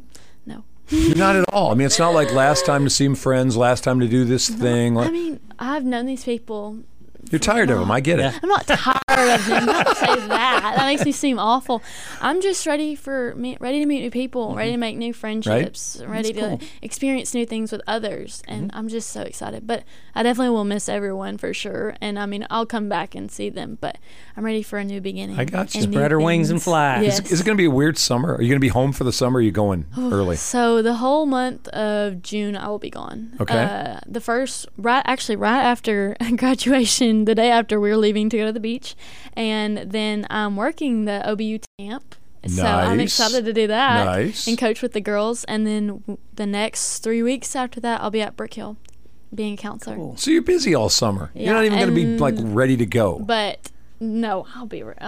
[0.90, 1.72] Not at all.
[1.72, 4.48] I mean, it's not like last time to see friends, last time to do this
[4.48, 4.96] thing.
[4.96, 6.80] I mean, I've known these people
[7.30, 7.90] You're tired of him.
[7.90, 8.22] I get it.
[8.22, 8.38] Yeah.
[8.42, 9.00] I'm not tired
[9.40, 9.66] of him.
[9.66, 10.74] Don't say that.
[10.76, 11.82] That makes me seem awful.
[12.20, 16.02] I'm just ready for me, ready to meet new people, ready to make new friendships,
[16.06, 18.76] ready to experience new things with others, and Mm-hmm.
[18.78, 19.66] I'm just so excited.
[19.66, 19.84] But
[20.14, 21.94] I definitely will miss everyone for sure.
[22.00, 23.98] And I mean, I'll come back and see them, but
[24.36, 25.38] I'm ready for a new beginning.
[25.38, 25.82] I got you.
[25.84, 26.64] and Spread her wings and things.
[26.64, 27.02] fly.
[27.02, 27.20] Yes.
[27.20, 28.34] Is, is it going to be a weird summer?
[28.34, 29.36] Are you going to be home for the summer?
[29.36, 30.36] Or are you going early?
[30.36, 33.36] So the whole month of June, I will be gone.
[33.40, 33.62] Okay.
[33.62, 38.36] Uh, the first, right, actually, right after graduation, the day after we were leaving to
[38.36, 38.94] go to the beach,
[39.34, 42.14] and then I'm working the OBU camp.
[42.46, 44.46] So I'm excited to do that Nice.
[44.46, 45.42] and coach with the girls.
[45.44, 48.76] And then w- the next three weeks after that, I'll be at Brook Hill,
[49.34, 49.96] being a counselor.
[49.96, 50.16] Cool.
[50.16, 51.32] So you're busy all summer.
[51.34, 53.18] you're not even going to be like ready to go.
[53.18, 54.82] But no, I'll be.
[54.82, 54.94] re-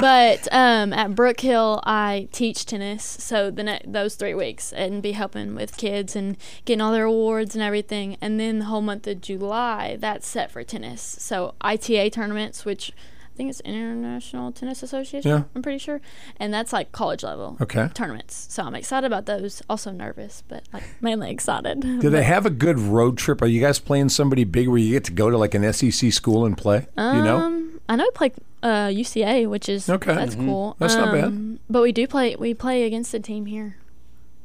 [0.00, 3.04] but um, at Brook Hill, I teach tennis.
[3.04, 7.04] So the ne- those three weeks and be helping with kids and getting all their
[7.04, 8.16] awards and everything.
[8.20, 11.02] And then the whole month of July, that's set for tennis.
[11.02, 12.92] So ITA tournaments, which
[13.36, 15.30] I think it's International Tennis Association.
[15.30, 15.42] Yeah.
[15.54, 16.00] I'm pretty sure,
[16.40, 17.90] and that's like college level Okay.
[17.92, 18.46] tournaments.
[18.48, 19.60] So I'm excited about those.
[19.68, 21.80] Also nervous, but like mainly excited.
[22.00, 23.42] Do they have a good road trip?
[23.42, 26.14] Are you guys playing somebody big where you get to go to like an SEC
[26.14, 26.86] school and play?
[26.96, 27.36] Do you know?
[27.36, 30.14] Um, I know we play uh, UCA, which is Okay.
[30.14, 30.74] That's cool.
[30.78, 31.24] That's not bad.
[31.24, 32.36] Um, But we do play.
[32.36, 33.76] We play against a team here.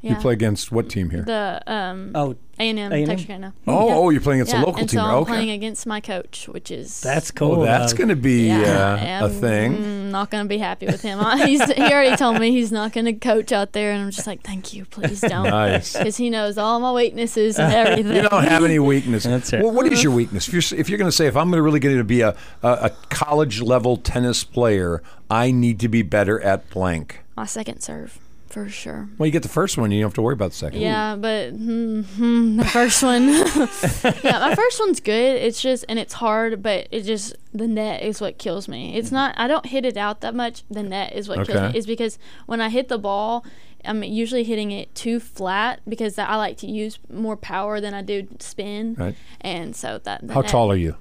[0.02, 0.12] Yeah.
[0.14, 1.22] You play against what team here?
[1.24, 3.06] the um Oh, A and M A&M?
[3.08, 3.54] Texarkana.
[3.68, 3.96] oh, Yeah.
[3.96, 4.64] oh, you're playing against yeah.
[4.64, 5.00] a local and team.
[5.00, 5.32] so I'm okay.
[5.32, 7.62] playing against my coach, which is that's cool.
[7.62, 7.98] oh, that's though.
[7.98, 9.78] going to be yeah, uh, a I'm, thing.
[9.78, 11.20] mm, not gonna be happy with him.
[11.46, 14.42] He's he already told me he's not gonna coach out there, and I'm just like,
[14.42, 15.96] thank you, please don't, Nice.
[15.96, 18.16] because he knows all my weaknesses and everything.
[18.16, 19.24] You don't have any weakness.
[19.24, 19.62] That's it.
[19.64, 20.48] Well, what is your weakness?
[20.48, 22.22] If you're if you're going to say if I'm going to really going to be
[22.22, 27.20] a, a a college level tennis player, I need to be better at blank.
[27.38, 28.20] my second serve,
[28.52, 29.08] for sure.
[29.18, 30.82] Well, you get the first one, you don't have to worry about the second.
[30.82, 33.28] Yeah, but hmm, hmm, the first one,
[34.24, 35.42] yeah, my first one's good.
[35.42, 38.96] It's just and it's hard, but it just the net is what kills me.
[38.96, 39.34] It's not.
[39.38, 40.64] I don't hit it out that much.
[40.70, 41.80] The net is what kills me.
[41.80, 43.46] Is because when I hit the ball,
[43.86, 48.02] I'm usually hitting it too flat because I like to use more power than I
[48.02, 48.96] do spin.
[48.96, 49.16] Right.
[49.40, 50.28] And so that.
[50.28, 50.96] the How net- tall are you?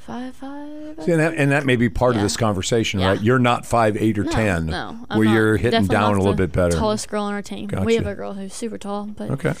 [0.00, 1.04] Five five.
[1.04, 3.08] See, and, that, and that may be part of this conversation, Yeah.
[3.10, 3.20] right?
[3.22, 5.34] You're not five eight or No, ten, no, I'm where not.
[5.34, 6.76] you're hitting down a little bit better.
[6.76, 7.68] Tallest girl on our team.
[7.84, 9.54] We have a girl who's super tall, but Okay,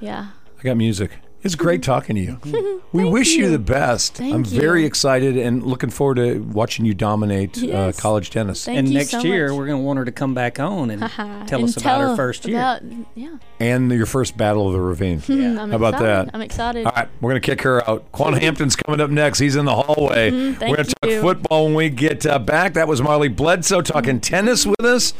[0.00, 0.28] yeah.
[0.58, 1.18] I got music.
[1.44, 2.82] It's great talking to you.
[2.92, 3.44] we wish you.
[3.46, 3.50] you.
[3.50, 4.14] the best.
[4.14, 8.64] Thank I'm very excited and looking forward to watching you dominate uh, college tennis.
[8.64, 9.58] Thank and you next so year, much.
[9.58, 11.00] we're going to want her to come back on and
[11.48, 12.58] tell And us about her first year.
[12.58, 12.82] about-
[13.16, 13.38] yeah.
[13.58, 15.20] and your first battle of the ravine.
[15.28, 16.26] I'm How about excited.
[16.28, 16.30] that?
[16.34, 16.86] I'm excited.
[16.86, 18.10] All right, we're going to kick her out.
[18.12, 19.40] Quan Hampton's coming up next.
[19.40, 20.30] He's in the hallway.
[20.30, 22.74] Mm, thank we're going to talk football when we get uh, back.
[22.74, 25.12] That was Marlee Bledsoe talking tennis with us.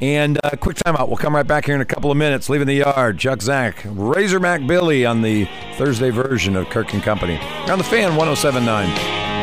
[0.00, 1.08] And uh, quick timeout.
[1.08, 2.48] We'll come right back here in a couple of minutes.
[2.48, 7.38] Leaving the yard, Chuck Zach, Razorback Billy on the Thursday version of Kirk and Company.
[7.68, 9.33] On the fan 1079.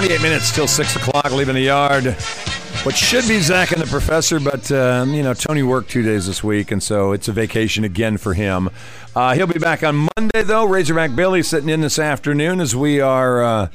[0.00, 2.04] 28 minutes till 6 o'clock, leaving the yard.
[2.84, 6.26] What should be Zach and the professor, but, um, you know, Tony worked two days
[6.26, 8.70] this week, and so it's a vacation again for him.
[9.14, 10.64] Uh, he'll be back on Monday, though.
[10.64, 13.68] Razorback Billy sitting in this afternoon as we are uh,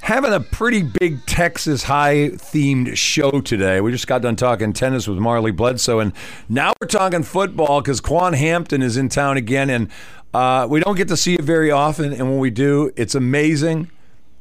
[0.00, 3.82] having a pretty big Texas High themed show today.
[3.82, 6.14] We just got done talking tennis with Marlee Bledsoe, and
[6.48, 9.90] now we're talking football because Quan Hampton is in town again, and
[10.32, 12.10] uh, we don't get to see it very often.
[12.10, 13.90] And when we do, it's amazing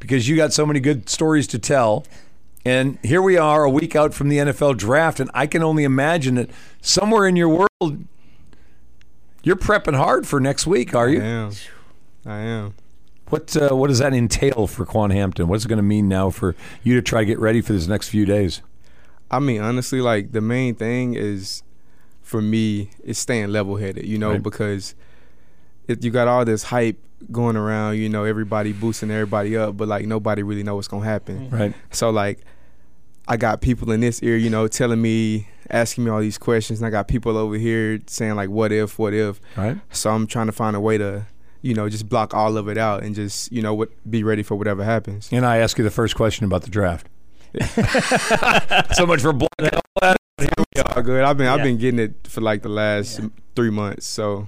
[0.02, 2.06] because you got so many good stories to tell.
[2.66, 5.84] And here we are, a week out from the NFL draft, and I can only
[5.86, 6.50] imagine that
[6.82, 8.04] somewhere in your world,
[9.44, 11.22] you're prepping hard for next week, are I you?
[11.22, 11.52] am.
[12.26, 12.74] I am.
[13.30, 15.48] What uh, what does that entail for Quan Hampton?
[15.48, 17.88] What's it going to mean now for you to try to get ready for this
[17.88, 18.62] next few days?
[19.32, 21.64] I mean, honestly, like the main thing is
[22.22, 24.44] for me is staying level headed, you know, Right.
[24.44, 24.94] because
[25.88, 27.00] it, you got all this hype
[27.32, 31.06] going around, you know, everybody boosting everybody up, but like nobody really know what's gonna
[31.06, 31.48] happen.
[31.48, 31.56] Mm-hmm.
[31.56, 31.74] Right.
[31.92, 32.40] So like
[33.28, 36.80] I got people in this ear, you know, telling me, asking me all these questions,
[36.80, 38.98] and I got people over here saying like, "What if?
[39.00, 39.80] What if?" Right.
[39.92, 41.28] So I'm trying to find a way to,
[41.62, 44.44] you know, just block all of it out and just, you know, what be ready
[44.44, 45.30] for whatever happens.
[45.32, 47.08] And I ask you the first question about the draft.
[48.96, 50.18] so much for blocking all that.
[50.96, 51.24] All good.
[51.24, 53.22] I've been I've been getting it for like the last
[53.56, 54.08] three months.
[54.08, 54.48] So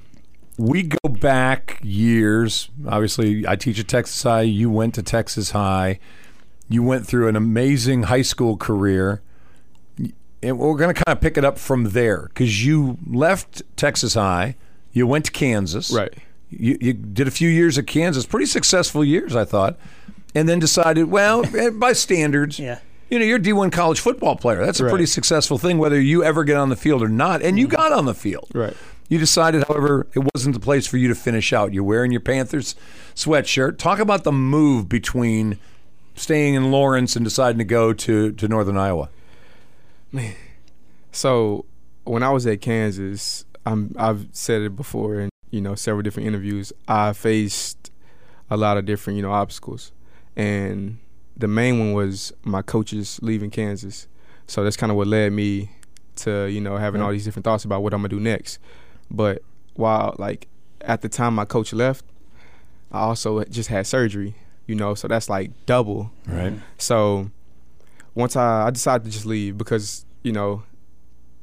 [0.57, 2.69] We go back years.
[2.87, 4.41] Obviously, I teach at Texas High.
[4.41, 5.99] You went to Texas High.
[6.69, 9.21] You went through an amazing high school career.
[10.41, 14.13] And we're going to kind of pick it up from there because you left Texas
[14.15, 14.55] High.
[14.91, 15.91] You went to Kansas.
[15.91, 16.13] right.
[16.49, 19.75] You, you did a few years at Kansas, pretty successful years, I thought,
[20.35, 22.77] and then decided, well, eh, by standards, Yeah.
[23.09, 24.63] you know, you're a D1 college football player.
[24.63, 24.91] That's a Right.
[24.91, 27.41] pretty successful thing, whether you ever get on the field or not.
[27.41, 28.49] And you got on the field.
[28.53, 28.75] Right.
[29.09, 31.73] You decided, however, it wasn't the place for you to finish out.
[31.73, 32.75] You're wearing your Panthers
[33.15, 33.77] sweatshirt.
[33.77, 35.59] Talk about the move between
[36.15, 39.09] staying in Lawrence and deciding to go to, to Northern Iowa.
[40.11, 40.35] Man.
[41.11, 41.65] So
[42.05, 46.27] when I was at Kansas, I'm, I've said it before in you know several different
[46.27, 46.73] interviews.
[46.87, 47.91] I faced
[48.49, 49.91] a lot of different you know obstacles,
[50.35, 50.97] and
[51.37, 54.07] the main one was my coaches leaving Kansas.
[54.47, 55.71] So that's kind of what led me
[56.17, 58.59] to you know having all these different thoughts about what I'm gonna do next.
[59.13, 59.41] But
[59.75, 60.47] while like
[60.81, 62.03] at the time my coach left,
[62.91, 64.35] I also just had surgery.
[64.65, 66.11] You know, so that's like double.
[66.25, 66.53] Right.
[66.77, 67.29] So
[68.15, 70.63] once I, I decided to just leave because you know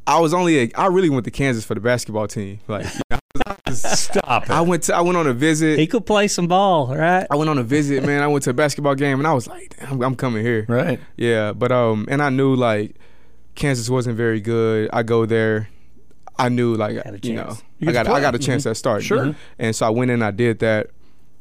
[0.06, 2.60] I was only a, I really went to Kansas for the basketball team.
[2.66, 4.50] Like you know, Stop it.
[4.50, 5.78] I went to I went on a visit.
[5.78, 7.26] He could play some ball, right?
[7.30, 8.22] I went on a visit, man.
[8.22, 10.64] I went to a basketball game and I was like, Damn, I'm coming here.
[10.68, 10.98] right.
[11.16, 12.96] Yeah, but um, and I knew like
[13.54, 14.88] Kansas wasn't very good.
[14.92, 15.68] I go there,
[16.40, 17.56] I knew like you know.
[17.78, 19.02] You I got I got a chance at start.
[19.02, 19.34] Sure.
[19.58, 20.88] And so I went in, I did that.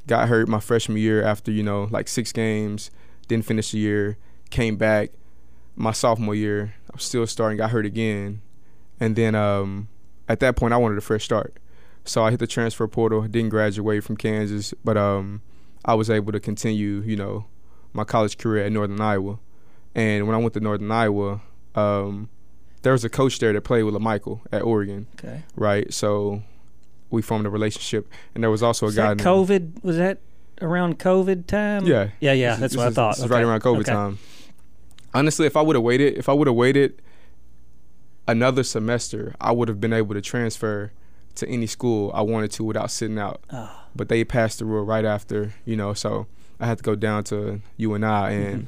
[0.08, 2.92] Got hurt my freshman year after you know like six games.
[3.28, 4.18] Didn't finish the year.
[4.50, 5.12] Came back
[5.76, 6.74] my sophomore year.
[6.90, 7.58] I was still starting.
[7.58, 8.42] Got hurt again,
[9.00, 9.88] and then um,
[10.28, 11.56] at that point I wanted a fresh start.
[12.04, 13.22] So I hit the transfer portal.
[13.22, 15.42] Didn't graduate from Kansas, but um,
[15.86, 17.02] I was able to continue.
[17.02, 17.46] You know,
[17.94, 19.40] my college career at Northern Iowa.
[19.96, 21.42] And when I went to Northern Iowa,
[21.76, 22.30] um,
[22.82, 25.44] there was a coach there that played with LaMichael at Oregon, Okay.
[25.56, 25.92] right?
[25.94, 26.42] So
[27.10, 29.14] we formed a relationship, and there was also a Was guy.
[29.14, 29.84] that named- COVID?
[29.84, 30.20] Was that
[30.62, 31.86] around COVID time?
[31.86, 32.10] Yeah.
[32.20, 32.52] Yeah, yeah.
[32.52, 33.12] This That's is- what I thought.
[33.12, 33.42] is- This is Okay.
[33.44, 33.92] right around COVID Okay.
[33.92, 34.18] time.
[35.14, 37.02] Honestly, if I would have waited, if I would have waited
[38.28, 40.92] another semester, I would have been able to transfer
[41.36, 43.42] to any school I wanted to without sitting out.
[43.50, 43.88] Ah.
[43.96, 46.28] But they passed the rule right after, you know, so
[46.60, 48.68] I had to go down to UNI and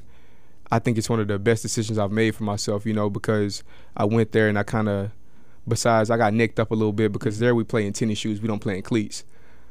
[0.72, 3.64] I think it's one of the best decisions I've made for myself, you know, because
[3.98, 5.12] I went there and I kind of
[5.68, 8.42] besides I got nicked up a little bit because there we play in tennis shoes,
[8.42, 9.24] we don't play in cleats.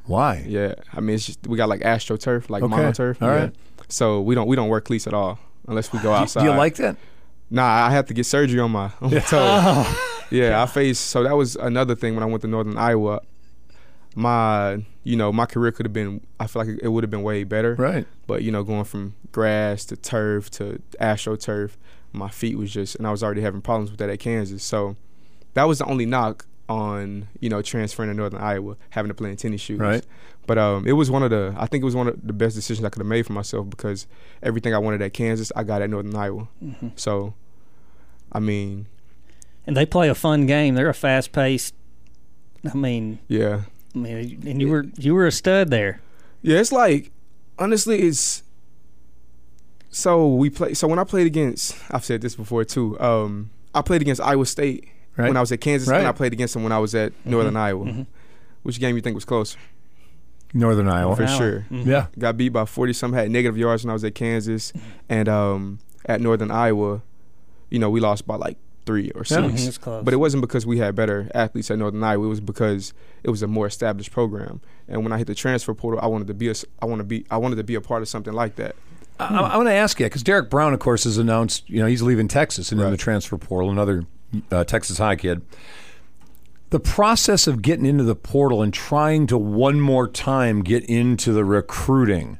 [0.07, 0.45] Why?
[0.47, 3.21] Yeah, I mean, it's just we got like astroturf, like Okay, monoturf.
[3.23, 3.35] all yeah.
[3.45, 3.55] right.
[3.89, 6.41] So we don't we don't wear cleats at all unless we go outside.
[6.43, 6.97] Do you like that?
[7.51, 9.39] Nah, I had to get surgery on my on my toe.
[9.41, 10.25] Oh.
[10.31, 11.07] yeah, I faced.
[11.09, 13.21] So that was another thing when I went to Northern Iowa.
[14.15, 16.21] My, you know, my career could have been.
[16.39, 17.75] I feel like it would have been way better.
[17.75, 18.07] Right.
[18.27, 21.73] But you know, going from grass to turf to astroturf,
[22.13, 24.65] my feet was just, and I was already having problems with that at Kansas.
[24.65, 24.97] So
[25.55, 29.31] that was the only knock on you know transferring to Northern Iowa, having to play
[29.31, 29.79] in tennis shoes.
[29.79, 30.05] Right.
[30.47, 32.57] But um, it was one of the, I think it was one of the best
[32.57, 34.09] decisions I could have made for myself because
[34.43, 36.49] everything I wanted at Kansas, I got at Northern Iowa.
[36.61, 36.89] Mm-hmm.
[36.97, 37.35] So,
[38.33, 38.87] I mean,
[39.67, 40.75] And they play a fun game.
[40.75, 41.75] They're a fast paced.
[42.69, 43.63] I mean, yeah,
[43.95, 46.01] I mean, and you were you were a stud there.
[46.43, 46.59] yeah.
[46.59, 47.11] It's like,
[47.59, 48.43] honestly, it's.
[49.91, 50.75] So we play.
[50.75, 52.99] So when I played against, I've said this before too.
[53.01, 55.27] Um, I played against Iowa State Right.
[55.29, 55.99] when I was at Kansas, Right.
[55.99, 57.85] and I played against them when I was at Northern Iowa.
[57.87, 58.07] Mhm.
[58.63, 59.59] Which game you think was closer?
[60.55, 61.17] Northern Iowa.
[61.17, 61.37] For Iowa.
[61.39, 61.67] sure.
[61.71, 61.87] Mhm.
[61.87, 62.07] Yeah.
[62.19, 63.13] Got beat by forty some.
[63.13, 64.73] Had negative yards when I was at Kansas,
[65.09, 67.03] and um, at Northern Iowa,
[67.71, 69.49] you know, we lost by like three or Yeah.
[69.49, 69.79] six.
[69.79, 70.05] Mhm, close.
[70.05, 72.25] But it wasn't because we had better athletes at Northern Iowa.
[72.25, 74.61] It was because it was a more established program.
[74.89, 77.01] And when I hit the transfer portal, I wanted to be a, s- I want
[77.01, 78.75] to be, I wanted to be a part of something like that.
[79.19, 81.87] I, I want to ask you because Derek Brown, of course, has announced you know
[81.87, 83.71] he's leaving Texas and in the transfer portal.
[83.71, 84.05] Another
[84.51, 85.43] uh, Texas High kid.
[86.71, 91.33] The process of getting into the portal and trying to one more time get into
[91.33, 92.39] the recruiting.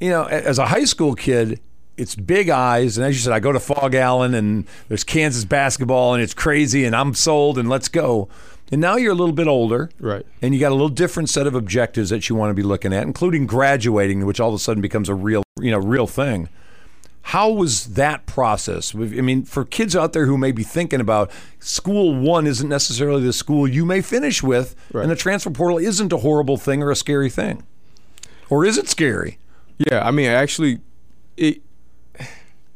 [0.00, 1.60] You know, as a high school kid,
[1.98, 5.44] it's big eyes, and as you said, I go to Phog Allen and there's Kansas
[5.44, 8.28] basketball, and it's crazy, and I'm sold, and let's go.
[8.70, 10.24] And now you're a little bit older, Right.
[10.42, 12.92] and you got a little different set of objectives that you want to be looking
[12.92, 16.48] at, including graduating, which all of a sudden becomes a real, you know, real thing.
[17.22, 18.94] How was that process?
[18.94, 23.22] I mean, for kids out there who may be thinking about school one isn't necessarily
[23.22, 25.02] the school you may finish with, Right.
[25.02, 27.62] and the transfer portal isn't a horrible thing or a scary thing,
[28.48, 29.38] or is it scary?
[29.78, 30.06] Yeah.
[30.06, 30.80] I mean, actually,
[31.36, 31.60] it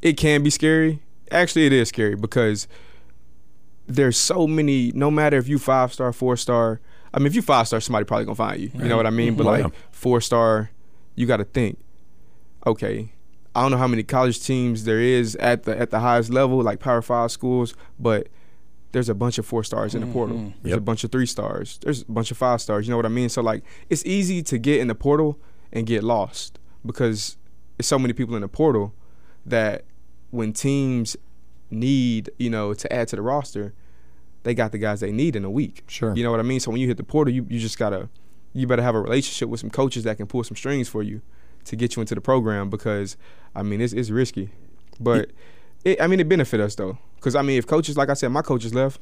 [0.02, 1.00] it can be scary.
[1.30, 2.68] Actually, it is scary because
[3.86, 4.92] there's so many.
[4.94, 6.80] No matter if you five star, four star.
[7.14, 8.70] I mean, if you five star, somebody probably gonna find you.
[8.74, 9.34] You know what I mean?
[9.34, 10.70] But like four star,
[11.14, 11.78] you got to think.
[12.66, 13.12] Okay,
[13.54, 16.62] I don't know how many college teams there is at the at the highest level,
[16.62, 18.28] like Power Five schools, but
[18.92, 20.36] there's a bunch of four stars in the portal.
[20.36, 20.48] Mm-hmm.
[20.62, 20.78] There's Yep.
[20.78, 21.78] a bunch of three stars.
[21.82, 22.86] There's a bunch of five stars.
[22.86, 23.28] You know what I mean?
[23.30, 25.38] So like it's easy to get in the portal
[25.72, 27.36] and get lost because
[27.78, 28.94] it's so many people in the portal
[29.46, 29.84] that
[30.32, 31.16] when teams
[31.70, 33.72] need, you know, to add to the roster,
[34.42, 35.84] they got the guys they need in a week.
[35.86, 36.14] Sure.
[36.16, 36.58] You know what I mean?
[36.58, 38.08] So when you hit the portal, you, you just gotta
[38.52, 41.22] you better have a relationship with some coaches that can pull some strings for you
[41.64, 43.16] to get you into the program because
[43.54, 44.50] I mean it's it's risky.
[44.98, 45.30] But
[45.84, 46.98] it, I mean it benefit us though.
[47.20, 49.00] Cause I mean if coaches like I said, my coaches left,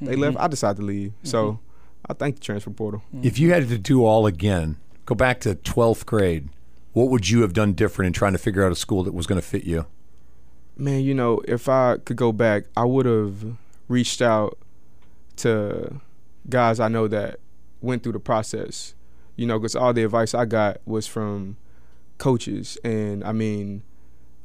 [0.00, 0.44] they left, mm-hmm.
[0.44, 1.12] I decided to leave.
[1.22, 1.62] So mm-hmm.
[2.10, 3.02] I thank the transfer portal.
[3.14, 3.26] Mm-hmm.
[3.26, 6.48] If you had to do all again, go back to 12th grade,
[6.92, 9.26] what would you have done different in trying to figure out a school that was
[9.26, 9.86] going to fit you?
[10.76, 13.44] Man, you know, if I could go back, I would have
[13.88, 14.58] reached out
[15.36, 16.00] to
[16.48, 17.40] guys I know that
[17.80, 18.94] went through the process.
[19.36, 21.56] You know, because all the advice I got was from
[22.18, 23.82] coaches, and I mean,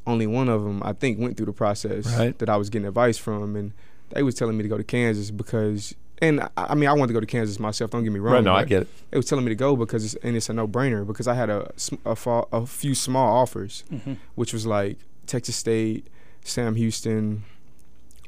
[0.06, 2.38] only one of them I think went through the process Right.
[2.40, 3.74] that I was getting advice from, and
[4.12, 7.08] they was telling me to go to Kansas because, and I, I mean, I wanted
[7.08, 7.92] to go to Kansas myself.
[7.92, 8.36] Don't get me wrong.
[8.36, 8.88] Right, no, I get it.
[9.12, 11.34] They was telling me to go because it's, and it's a no brainer because I
[11.34, 11.70] had a
[12.06, 14.14] a, fa- a few small offers, mm-hmm.
[14.36, 16.08] which was like Texas State,
[16.48, 17.44] Sam Houston,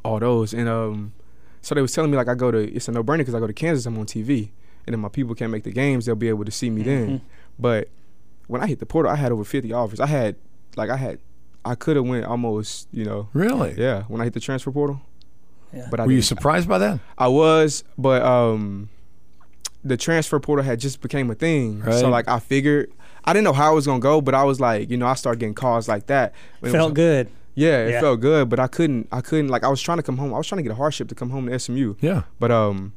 [0.03, 1.13] all those, and um,
[1.61, 3.39] so they was telling me like I go to it's a no brainer because I
[3.39, 4.49] go to Kansas, I'm on TV,
[4.85, 7.21] and if my people can't make the games, they'll be able to see me then.
[7.57, 7.89] But
[8.47, 9.99] when I hit the portal, I had over 50 offers.
[9.99, 10.35] I had
[10.75, 11.19] like I had
[11.65, 13.75] I could have went almost, you know, Really?
[13.77, 14.03] yeah.
[14.03, 15.01] When I hit the transfer portal,
[15.73, 15.87] Yeah.
[15.91, 16.99] but I Were you surprised by that?
[17.17, 18.89] I was, but um,
[19.83, 21.81] the transfer portal had just became a thing.
[21.81, 21.93] Right.
[21.95, 22.91] So like I figured,
[23.25, 25.15] I didn't know how it was gonna go, but I was like, you know, I
[25.15, 26.33] started getting calls like that.
[26.61, 27.29] It Felt was- good.
[27.59, 27.99] Yeah, it Yeah.
[28.01, 29.07] felt good, but I couldn't.
[29.11, 30.33] I couldn't like I was trying to come home.
[30.33, 32.23] I was trying to get a hardship to come home to SMU, Yeah.
[32.39, 32.93] but um,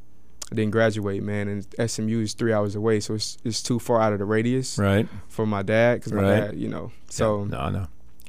[0.50, 1.48] I didn't graduate, man.
[1.48, 4.78] And SMU is three hours away, so it's it's too far out of the radius
[4.78, 5.08] Right.
[5.28, 6.40] for my dad because my Right.
[6.50, 6.92] dad, you know.
[7.08, 7.86] So no, no.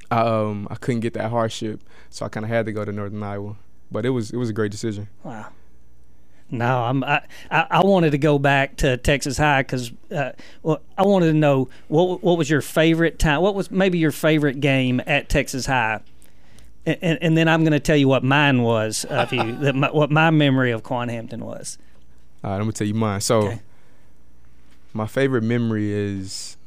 [0.09, 2.91] I um I couldn't get that hardship, so I kind of had to go to
[2.91, 3.55] Northern Iowa.
[3.91, 5.09] But it was it was a great decision.
[5.23, 5.47] Wow.
[6.49, 7.03] No, I'm.
[7.03, 10.31] I, I, I wanted to go back to Texas High because uh,
[10.61, 13.41] well, I wanted to know what what was your favorite time.
[13.41, 16.01] What was maybe your favorite game at Texas High,
[16.85, 19.55] and, and, then I'm going to tell you what mine was of you.
[19.61, 21.77] that my, what my memory of Quan Hampton was.
[22.43, 23.21] All right, I'm gonna tell you mine.
[23.21, 23.61] So, Okay.
[24.93, 26.57] my favorite memory is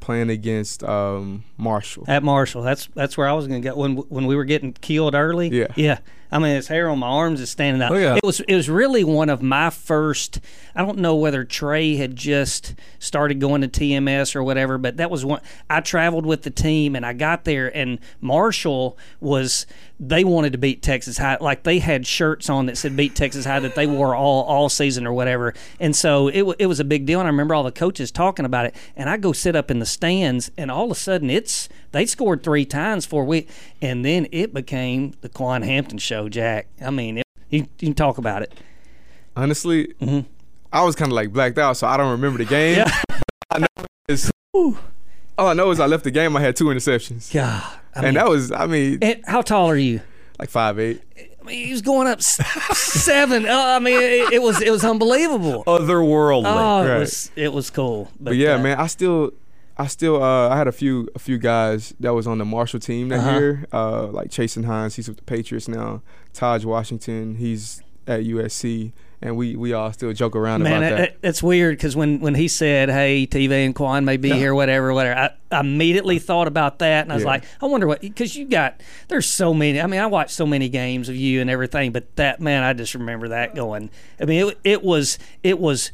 [0.00, 2.04] playing against um, Marshall.
[2.06, 4.72] At Marshall, that's that's where I was going to get when when we were getting
[4.72, 5.48] killed early.
[5.48, 5.68] Yeah.
[5.76, 5.98] yeah.
[6.34, 7.92] I mean, his hair on my arms is standing up.
[7.92, 8.12] At that.
[8.14, 10.40] Oh, it was it was really one of my first.
[10.74, 15.12] I don't know whether Trey had just started going to TMS or whatever, but that
[15.12, 15.40] was one.
[15.70, 19.64] I traveled with the team and I got there, and Marshall was.
[20.00, 23.44] They wanted to beat Texas High, like they had shirts on that said "Beat Texas
[23.44, 26.84] High" that they wore all all season or whatever, and so it it was a
[26.84, 27.20] big deal.
[27.20, 29.78] And I remember all the coaches talking about it, and I go sit up in
[29.78, 33.46] the stands, and all of a sudden it's they scored three times for we,
[33.80, 36.66] and then it became the Quan Hampton show, Jack.
[36.84, 38.52] I mean, it, you, you can talk about it.
[39.36, 39.92] Honestly,
[40.72, 42.78] I was kind of like blacked out, so I don't remember the game.
[42.78, 43.00] Yeah.
[43.50, 43.66] I know
[44.08, 44.76] is all
[45.38, 46.36] I know is I left the game.
[46.36, 47.64] I had two interceptions, Yeah,
[47.94, 50.00] I mean, and that was I mean and how tall are you?
[50.38, 51.00] like five eight.
[51.16, 53.46] I mean, he was going up seven.
[53.46, 55.64] Oh, I mean, it, it was it was unbelievable.
[55.66, 56.44] Otherworldly.
[56.46, 56.98] Oh, it Right.
[57.00, 58.04] was it was cool.
[58.16, 59.32] But, But yeah, uh, man, I still.
[59.76, 62.78] I still, uh, I had a few, a few guys that was on the Marshall
[62.80, 63.38] team that Uh-huh.
[63.38, 64.94] year, uh, like Chasen Hines.
[64.94, 66.02] He's with the Patriots now.
[66.32, 68.92] Taj Washington, he's at USC,
[69.22, 71.08] and we, we all still joke around Man, about it, that.
[71.08, 74.54] it- it's weird because when, when he said, "Hey, TV and Quan may be here,
[74.54, 77.30] whatever, whatever," I, I immediately thought about that, and I was Yeah.
[77.30, 79.80] like, "I wonder what," because you got there's so many.
[79.80, 82.72] I mean, I watched so many games of you and everything, but that man, I
[82.72, 83.90] just remember that going.
[84.20, 85.90] I mean, it, it was it was,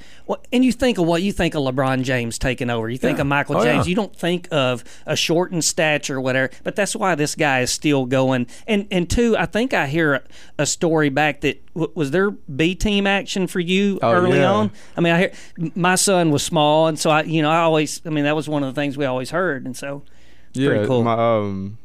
[0.52, 2.88] and you think of what you think of LeBron James taking over.
[2.88, 3.22] You think Yeah.
[3.22, 3.86] of Michael Oh, James.
[3.86, 3.90] yeah.
[3.90, 6.52] You don't think of a shortened stature, or whatever.
[6.64, 8.46] But that's why this guy is still going.
[8.66, 10.22] And and two, I think I hear a,
[10.58, 14.50] a story back that w- was there B team action for you Oh, early yeah.
[14.52, 14.70] on.
[14.96, 15.32] I mean, I hear
[15.74, 18.48] my son was small, and so I, you know, I always, I mean, that was
[18.48, 20.02] one of the things we always heard, and so
[20.50, 21.02] it's yeah, pretty cool.
[21.02, 21.78] my um,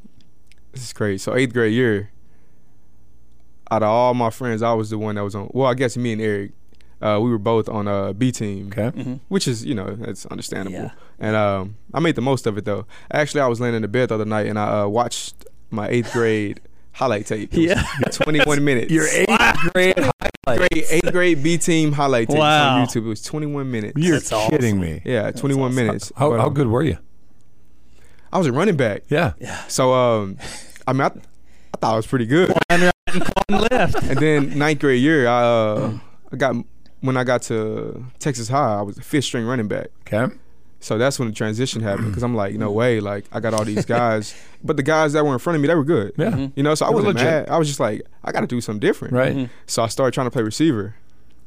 [0.72, 1.20] this is great.
[1.22, 2.12] So eighth grade year,
[3.72, 5.50] out of all my friends, I was the one that was on.
[5.54, 6.52] Well, I guess me and Eric,
[7.02, 8.72] uh, we were both on a B team.
[8.76, 9.20] Okay.
[9.28, 10.78] which is you know that's understandable.
[10.78, 10.92] Yeah.
[11.20, 12.86] And um, I made the most of it though.
[13.12, 15.88] Actually, I was laying in the bed the other night and I uh, watched my
[15.88, 16.62] eighth grade
[16.94, 17.54] highlight tape.
[17.54, 17.84] It Yeah.
[18.12, 18.92] 21 minutes.
[18.92, 20.32] Your eighth grade highlight.
[20.46, 22.78] grade, eighth grade B team highlight tape Wow.
[22.78, 23.06] on YouTube.
[23.06, 23.94] It was 21 minutes.
[23.98, 24.52] You're That's awesome.
[24.52, 25.02] kidding me.
[25.06, 26.12] yeah, 21 minutes.
[26.16, 26.98] How, But, how um, good were you?
[28.32, 29.04] I was a running back.
[29.10, 29.34] Yeah.
[29.68, 30.38] So um,
[30.88, 32.52] I mean, I, I thought I was pretty good.
[33.50, 33.96] left.
[34.04, 35.98] And then ninth grade year, I uh,
[36.32, 36.56] I got
[37.02, 39.88] when I got to Texas High, I was a fifth string running back.
[40.02, 40.34] Okay.
[40.86, 42.76] So that's when the transition happened because I'm like, no mm.
[42.76, 45.62] way, like I got all these guys, but the guys that were in front of
[45.64, 46.14] me, they were good.
[46.16, 46.30] Yeah.
[46.30, 46.46] Mm-hmm.
[46.56, 47.26] You know, so I wasn't legit.
[47.26, 47.50] mad.
[47.50, 49.16] I was just like, I got to do something different.
[49.16, 49.36] Right.
[49.36, 49.54] Mm-hmm.
[49.66, 50.94] So I started trying to play receiver,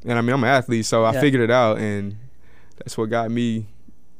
[0.03, 1.21] and I mean I'm an athlete, so I Yeah.
[1.21, 2.17] figured it out, and
[2.79, 3.67] that's what got me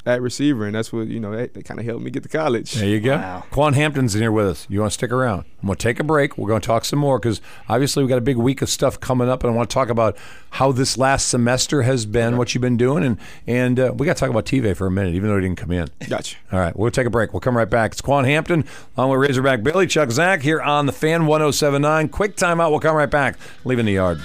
[0.05, 2.29] at receiver, and that's what you know that, that kind of helped me get to
[2.29, 2.73] college.
[2.73, 3.15] There you go.
[3.17, 3.43] Wow.
[3.51, 4.65] Quan Hampton's in here with us.
[4.69, 5.45] You want to stick around?
[5.61, 6.37] I'm going to take a break.
[6.37, 8.99] We're going to talk some more because obviously we've got a big week of stuff
[8.99, 10.17] coming up, and I want to talk about
[10.51, 14.15] how this last semester has been, what you've been doing, and and uh, we got
[14.15, 15.89] to talk about TV for a minute, even though he didn't come in.
[16.07, 16.37] Gotcha.
[16.51, 17.33] All right, we'll take a break.
[17.33, 17.91] We'll come right back.
[17.91, 22.09] It's Quan Hampton along with Razorback Billy, Chuck Zach here on the Fan 1079.
[22.09, 22.71] Quick timeout.
[22.71, 23.37] We'll come right back.
[23.65, 24.19] Leaving the yard.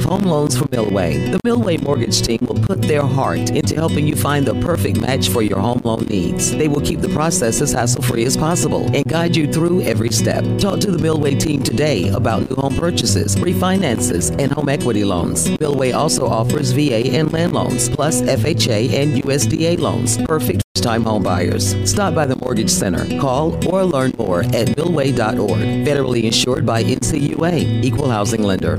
[0.00, 1.30] Love home loans from Millway.
[1.32, 5.28] The Millway Mortgage Team will put their heart into helping you find the perfect match
[5.28, 6.50] for your home loan needs.
[6.52, 10.10] They will keep the process as hassle free as possible and guide you through every
[10.10, 10.44] step.
[10.58, 15.48] Talk to the Millway team today about new home purchases, refinances, and home equity loans.
[15.58, 20.18] Millway also offers VA and land loans, plus FHA and USDA loans.
[20.18, 21.76] Perfect first time home buyers.
[21.88, 23.04] Stop by the Mortgage Center.
[23.20, 25.60] Call or learn more at millway.org.
[25.86, 28.78] Federally insured by NCUA, Equal Housing Lender.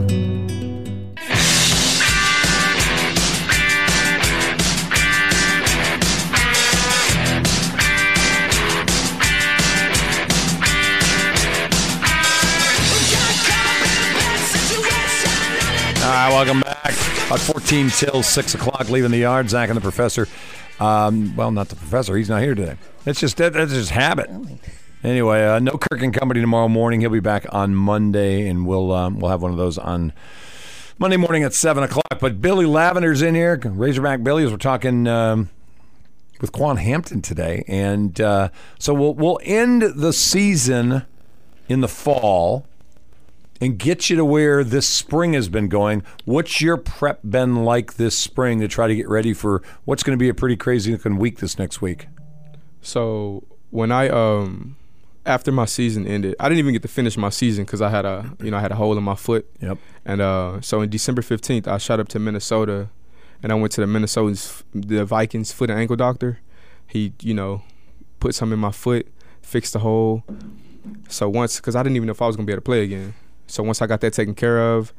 [16.27, 16.93] Right, welcome back.
[17.27, 19.49] About 14 till 6 o'clock, leaving the yard.
[19.49, 20.27] Zach and the professor.
[20.79, 22.15] Um, well, not the professor.
[22.15, 22.75] He's not here today.
[23.05, 24.29] It's just that, that's just habit.
[25.03, 27.01] Anyway, uh, no Kirk and Company tomorrow morning.
[27.01, 30.13] He'll be back on Monday, and we'll um, we'll have one of those on
[30.99, 32.19] Monday morning at 7 o'clock.
[32.19, 33.59] But Billy Lavender's in here.
[33.63, 35.49] Razorback Billy, as we're talking um,
[36.39, 37.63] with Quan Hampton today.
[37.67, 41.03] And uh, so we'll, we'll end the season
[41.67, 42.67] in the fall
[43.61, 46.03] and get you to where this spring has been going.
[46.25, 50.17] What's your prep been like this spring to try to get ready for what's going
[50.17, 52.07] to be a pretty crazy looking week this next week?
[52.81, 54.75] So when I um
[55.25, 58.03] after my season ended, I didn't even get to finish my season because I had
[58.05, 59.47] a you know I had a hole in my foot.
[59.61, 59.77] Yep.
[60.05, 62.89] And uh, so in December fifteenth, I shot up to Minnesota,
[63.43, 66.39] and I went to the Minnesota's the Vikings foot and ankle doctor.
[66.87, 67.61] He you know
[68.19, 69.07] put something in my foot,
[69.43, 70.23] fixed the hole.
[71.07, 72.81] So once because I didn't even know if I was gonna be able to play
[72.83, 73.13] again.
[73.51, 74.93] So once I got that taken care of,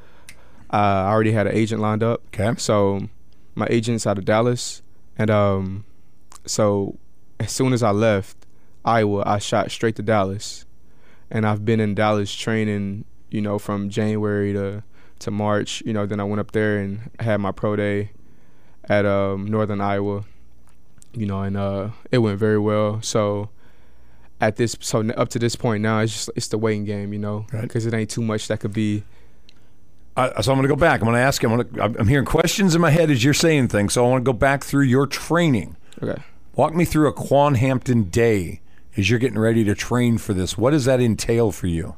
[0.71, 2.23] uh, I already had an agent lined up.
[2.29, 2.53] Okay.
[2.59, 3.09] So
[3.55, 4.83] my agent's out of Dallas,
[5.17, 5.85] and um,
[6.47, 6.99] so
[7.41, 8.37] as soon as I left
[8.85, 10.67] Iowa, I shot straight to Dallas,
[11.31, 14.83] and I've been in Dallas training, you know, from January to
[15.21, 15.83] to March.
[15.87, 18.11] You know, then I went up there and had my pro day
[18.85, 20.25] at um, Northern Iowa.
[21.15, 23.03] You know, and uh, it went very well.
[23.03, 23.51] So
[24.43, 27.19] at this, so up to this point now, it's just it's the waiting game, you
[27.19, 27.63] know, Right.
[27.63, 29.05] because it ain't too much that could be.
[30.17, 31.01] Uh, so I'm going to go back.
[31.01, 31.53] I'm going to ask him.
[31.53, 33.95] I'm, gonna, I'm I'm hearing questions in my head as you're saying things.
[33.95, 35.77] So I want to go back through your training.
[36.03, 36.21] Okay.
[36.55, 38.61] Walk me through a Quan Hampton day
[38.97, 40.59] as you're getting ready to train for this.
[40.59, 41.95] What does that entail for you?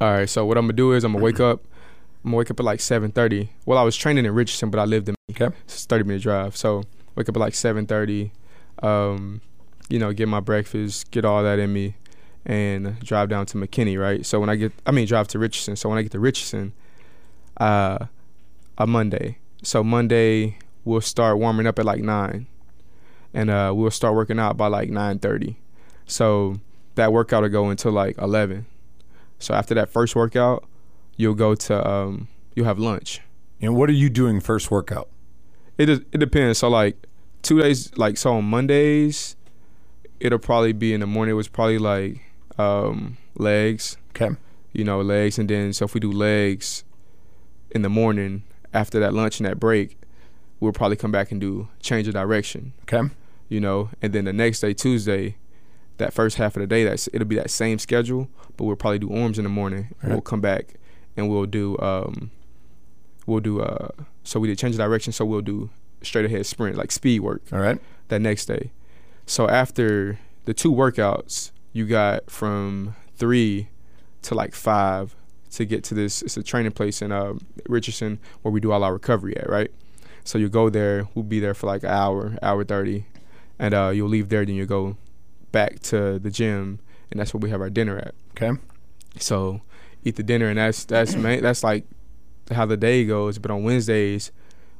[0.00, 1.60] All right, so what I'm gonna do is I'm gonna wake up.
[2.24, 3.48] I'm gonna wake up at like 7:30.
[3.66, 5.54] Well, I was training in Richardson, but I lived in Okay.
[5.64, 6.56] it's 30 minute drive.
[6.56, 6.84] So
[7.16, 8.30] wake up at like 7:30.
[8.82, 9.42] Um,
[9.88, 11.96] you know, get my breakfast, get all that in me,
[12.44, 13.98] and drive down to McKinney.
[13.98, 14.24] Right.
[14.24, 15.76] So when I get, I mean, drive to Richardson.
[15.76, 16.72] So when I get to Richardson,
[17.58, 18.06] uh,
[18.76, 19.38] a Monday.
[19.62, 22.46] So Monday we'll start warming up at like nine,
[23.34, 25.56] and uh, we'll start working out by like 9:30.
[26.06, 26.60] So
[26.94, 28.66] that workout will go until like 11.
[29.38, 30.64] So after that first workout,
[31.16, 33.20] you'll go to um, you'll have lunch.
[33.60, 35.08] And what are you doing first workout?
[35.76, 36.58] It is, it depends.
[36.58, 36.96] So like
[37.42, 39.36] two days, like so on Mondays,
[40.20, 41.32] it'll probably be in the morning.
[41.32, 42.20] It was probably like
[42.58, 44.34] um, legs, Okay.
[44.72, 46.84] you know, legs, and then so if we do legs
[47.70, 48.42] in the morning
[48.74, 49.96] after that lunch and that break,
[50.60, 53.08] we'll probably come back and do change of direction, Okay.
[53.48, 55.36] you know, and then the next day Tuesday,
[55.98, 58.98] that first half of the day, that's it'll be that same schedule, but we'll probably
[58.98, 59.88] do arms in the morning.
[60.02, 60.74] And we'll come back
[61.16, 62.30] and we'll do um,
[63.26, 63.88] we'll do uh,
[64.24, 65.70] so we did change of direction, so we'll do
[66.02, 67.80] straight ahead sprint like speed work All right.
[68.08, 68.70] that next day.
[69.28, 73.68] So after the two workouts, you got from three
[74.22, 75.14] to like five
[75.50, 76.22] to get to this.
[76.22, 77.34] It's a training place in uh,
[77.68, 79.70] Richardson where we do all our recovery at, right?
[80.24, 81.08] So you go there.
[81.14, 83.04] We'll be there for like an hour, hour thirty,
[83.58, 84.46] and uh, you'll leave there.
[84.46, 84.96] Then you go
[85.52, 88.14] back to the gym, and that's where we have our dinner at.
[88.30, 88.58] Okay.
[89.18, 89.60] So
[90.04, 91.84] eat the dinner, and that's that's main, that's like
[92.50, 93.38] how the day goes.
[93.38, 94.32] But on Wednesdays,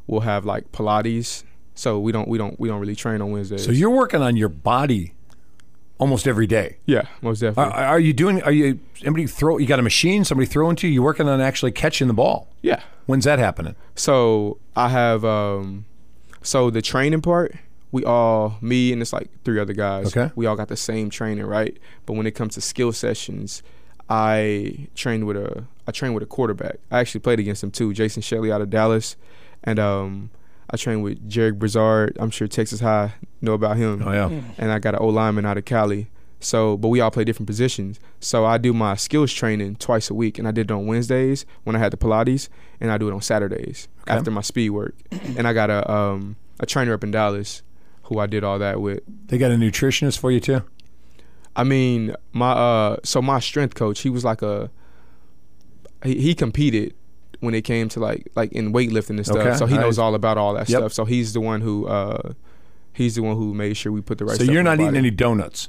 [0.07, 1.45] we'll have like Pilates.
[1.79, 3.65] So we don't we don't we don't really train on Wednesdays.
[3.65, 5.15] So you're working on your body
[5.99, 6.79] almost every day.
[6.87, 7.73] yeah, most Are, definitely.
[7.85, 8.43] are you doing?
[8.43, 9.59] Are you somebody throw?
[9.59, 10.25] You got a machine?
[10.25, 10.95] Somebody throwing to you?
[10.95, 12.49] You working on actually catching the ball?
[12.63, 12.83] yeah.
[13.07, 13.75] When's that happening?
[13.95, 15.87] So I have um
[16.43, 17.55] so the training part,
[17.93, 20.09] we all me and it's like three other guys.
[20.09, 20.33] Okay.
[20.35, 21.79] We all got the same training, right?
[22.07, 23.63] But when it comes to skill sessions,
[24.11, 26.81] I trained with a I trained with a quarterback.
[26.91, 29.17] I actually played against him too, Jason Shelley out of Dallas.
[29.63, 30.31] And um
[30.71, 32.17] I trained with Jarek Broussard.
[32.21, 34.41] I'm sure Texas High know about him Oh yeah.
[34.59, 36.09] and I got an O lineman out of Cali.
[36.41, 37.99] So, but we all play different positions.
[38.21, 41.45] So I do my skills training twice a week, and I did it on Wednesdays
[41.65, 42.49] when I had the Pilates,
[42.81, 44.13] and I do it on Saturdays Okay.
[44.17, 44.95] after my speed work.
[45.37, 47.63] and I got a um, a trainer up in Dallas
[48.05, 49.01] who I did all that with.
[49.27, 50.63] They got a nutritionist for you too.
[51.57, 54.71] I mean, my uh, so my strength coach, he was like a
[56.05, 56.95] he, he competed
[57.41, 59.39] when it came to like like in weightlifting and stuff.
[59.39, 60.79] Okay, So he all knows all about all that Yep.
[60.81, 60.93] stuff.
[60.93, 62.33] So he's the one who uh,
[62.93, 64.37] he's the one who made sure we put the right.
[64.37, 64.99] so stuff you're not eating body.
[64.99, 65.69] any donuts.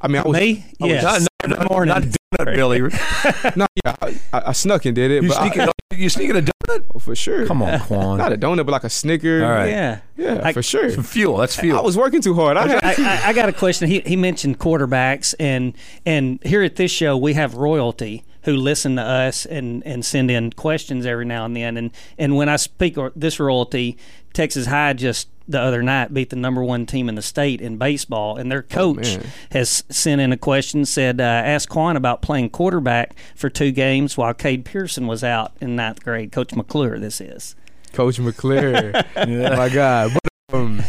[0.00, 0.66] I mean, I was Me?
[0.80, 1.50] I was- Yes.
[1.50, 1.94] not, Good morning.
[1.94, 2.80] not donut, Billy.
[3.56, 5.60] no, yeah, I, I, I snuck and did it, You but sneaking?
[5.62, 6.84] I, you sneaking a donut?
[6.94, 7.46] oh, for sure.
[7.46, 8.18] Come on, Quan.
[8.18, 9.44] not a donut, but like a Snicker.
[9.44, 9.68] All right.
[9.68, 10.00] Yeah.
[10.16, 10.90] yeah, I- for sure.
[10.90, 11.36] Some fuel.
[11.38, 11.78] That's fuel.
[11.78, 12.56] I was working too hard.
[12.56, 13.88] I I, I, I got a question.
[13.88, 15.74] He, he mentioned quarterbacks, and
[16.06, 20.28] and here at this show we have royalty who listen to us and, and send
[20.28, 21.76] in questions every now and then.
[21.76, 23.96] And and when I speak of this royalty,
[24.32, 27.76] Texas High just the other night beat the number one team in the state in
[27.76, 29.26] baseball, and their coach man.
[29.50, 30.84] has sent in a question.
[30.84, 35.52] Said, uh, ask Quan about playing quarterback for two games while Cade Pearson was out
[35.60, 36.32] in ninth grade.
[36.32, 37.54] Coach McClure, this is.
[37.92, 38.92] Coach McClure.
[39.16, 40.12] My God.
[40.14, 40.82] But um,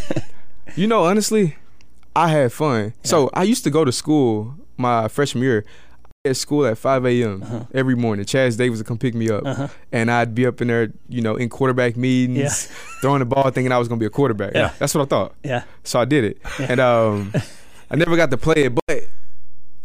[0.75, 1.57] you know, honestly,
[2.15, 2.93] I had fun.
[3.03, 5.65] So I used to go to school my freshman year.
[6.25, 7.43] At school at 5 a.m.
[7.43, 7.65] Uh-huh.
[7.73, 8.23] every morning.
[8.23, 9.43] Chaz Davis would come pick me up,
[9.91, 12.37] and I'd be up in there, you know, in quarterback meetings,
[12.71, 12.77] Yeah.
[13.01, 14.53] throwing the ball, thinking I was gonna be a quarterback.
[14.55, 14.71] Yeah.
[14.79, 15.35] That's what I thought.
[15.43, 15.63] Yeah.
[15.83, 17.33] So I did it, and um,
[17.91, 19.01] I never got to play it, but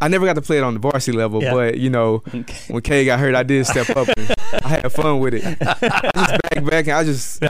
[0.01, 1.43] I never got to play it on the varsity level.
[1.43, 1.53] Yeah.
[1.55, 2.19] But you know,
[2.69, 4.07] when Kay got hurt, I did step up.
[4.17, 4.33] And
[4.65, 5.43] I had fun with it.
[5.61, 7.43] I just back back and I just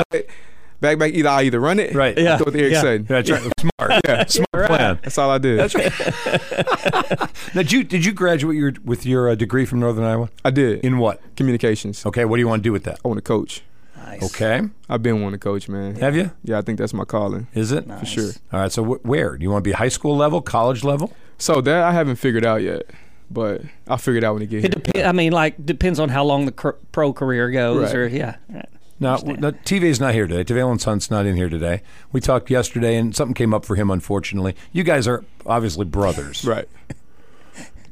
[0.80, 1.12] back back.
[1.12, 2.16] Either I either run it, Right.
[2.18, 2.36] or Yeah.
[2.38, 2.80] throw it Eric Yeah.
[2.80, 3.04] Sutton.
[3.08, 3.52] That's right.
[3.60, 4.00] Smart.
[4.06, 4.24] Yeah.
[4.26, 4.98] Smart plan.
[5.02, 5.58] That's all I did.
[5.58, 5.92] That's right.
[7.54, 10.28] now, did you did you graduate your with your uh, degree from Northern Iowa?
[10.44, 11.20] I did In what?
[11.36, 12.04] communications.
[12.06, 12.24] Okay.
[12.24, 12.98] What do you want to do with that?
[13.04, 13.62] I want to coach.
[13.96, 14.22] Nice.
[14.34, 14.62] Okay.
[14.88, 15.96] I've been wanting to coach, man.
[15.96, 16.30] Have you?
[16.42, 17.46] Yeah, I think that's my calling.
[17.54, 17.86] Is it?
[17.98, 18.30] For sure.
[18.52, 18.72] All right.
[18.72, 19.72] So wh- where do you want to be?
[19.72, 21.12] High school level, college level?
[21.36, 22.84] So that I haven't figured out yet,
[23.30, 24.82] but I'll figure it out when it gets It here.
[24.82, 25.06] depends.
[25.08, 27.94] I mean, like depends on how long the cr- pro career goes, Right.
[27.94, 28.36] or yeah.
[28.48, 28.68] right.
[29.00, 30.42] No, no TV's not here today.
[30.42, 31.82] Te'Vailance Hunt's not in here today.
[32.10, 33.90] We talked yesterday, and something came up for him.
[33.90, 36.44] Unfortunately, you guys are obviously brothers.
[36.44, 36.68] Right.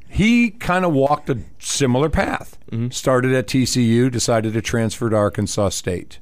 [0.09, 2.59] He kind of walked a similar path.
[2.91, 6.19] Started at TCU, decided to transfer to Arkansas State,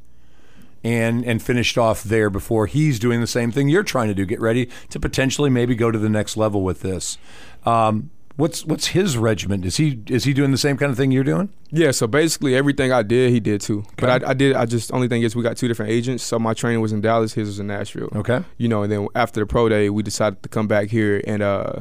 [0.82, 4.26] and and finished off there before he's doing the same thing you're trying to do.
[4.26, 7.18] Get ready to potentially maybe go to the next level with this.
[7.64, 9.64] Um, what's what's his regiment?
[9.64, 11.48] Is he is he doing the same kind of thing you're doing?
[11.70, 13.84] Yeah, so basically everything I did, he did too.
[13.96, 14.54] But I, I did.
[14.56, 16.22] I just only thing is we got two different agents.
[16.24, 18.08] So my training was in Dallas, his was in Nashville.
[18.14, 18.42] Okay.
[18.58, 21.42] You know, and then after the pro day, we decided to come back here and
[21.42, 21.80] uh,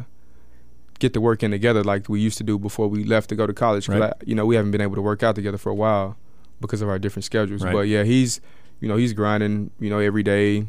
[1.00, 3.46] get the work in together like we used to do before we left to go
[3.48, 3.88] to college.
[3.88, 4.10] 'Cause Right.
[4.12, 6.16] I, you know, we haven't been able to work out together for a while
[6.62, 7.64] because of our different schedules.
[7.64, 7.74] Right.
[7.74, 8.40] But yeah, he's,
[8.80, 9.72] you know, he's grinding.
[9.80, 10.66] You know, every day,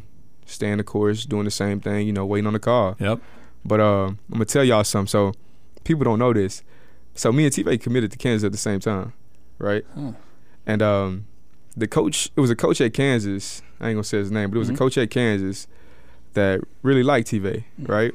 [0.47, 2.07] staying the course, doing the same thing.
[2.07, 2.97] You know, waiting on the call.
[2.99, 3.21] Yep.
[3.65, 5.09] But uh, I'm gonna tell y'all something.
[5.09, 5.33] So
[5.85, 6.63] people don't know this.
[7.15, 9.13] So me and T committed to Kansas at the same time,
[9.59, 9.85] right?
[10.67, 11.27] And um,
[11.77, 13.63] the coach, it was a coach at Kansas.
[13.81, 14.75] I ain't gonna say his name, but it was Mm-hmm.
[14.77, 15.67] a coach at Kansas
[16.33, 18.13] that really liked TV, right?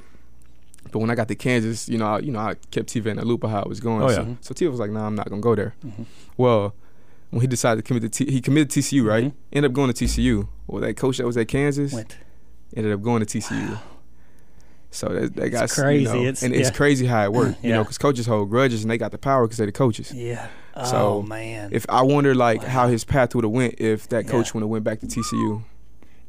[0.92, 3.18] But when I got to Kansas, you know, I, you know, I kept TV in
[3.18, 4.02] the loop of how it was going.
[4.02, 4.36] Oh, so, yeah.
[4.42, 5.76] so TV was like, "Nah, I'm not gonna go there."
[6.36, 6.74] Well,
[7.30, 9.32] when he decided to commit to T, he committed to TCU, right?
[9.54, 10.48] Ended up going to TCU.
[10.68, 11.94] Well, that coach that was at Kansas
[12.76, 13.78] ended up going to TCU.
[14.92, 16.04] So that, that got crazy.
[16.04, 17.58] You know, It's- and it's crazy how it worked.
[17.64, 20.12] You know, because coaches hold grudges and they got the power because they're the coaches.
[20.12, 20.48] Yeah.
[20.86, 21.70] So, oh man.
[21.74, 24.52] If I wonder like how his path would have went if that coach Yeah.
[24.56, 25.64] would have went back to TCU.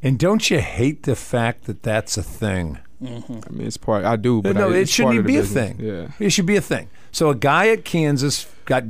[0.03, 2.79] And don't you hate the fact that that's a thing?
[3.03, 3.41] Mm-hmm.
[3.47, 5.37] I mean, it's part I do, but no, I, it shouldn't part even of be
[5.37, 5.77] the a thing.
[5.81, 6.09] Yeah.
[6.27, 6.89] It should be a thing.
[7.13, 8.85] So a guy at Kansas got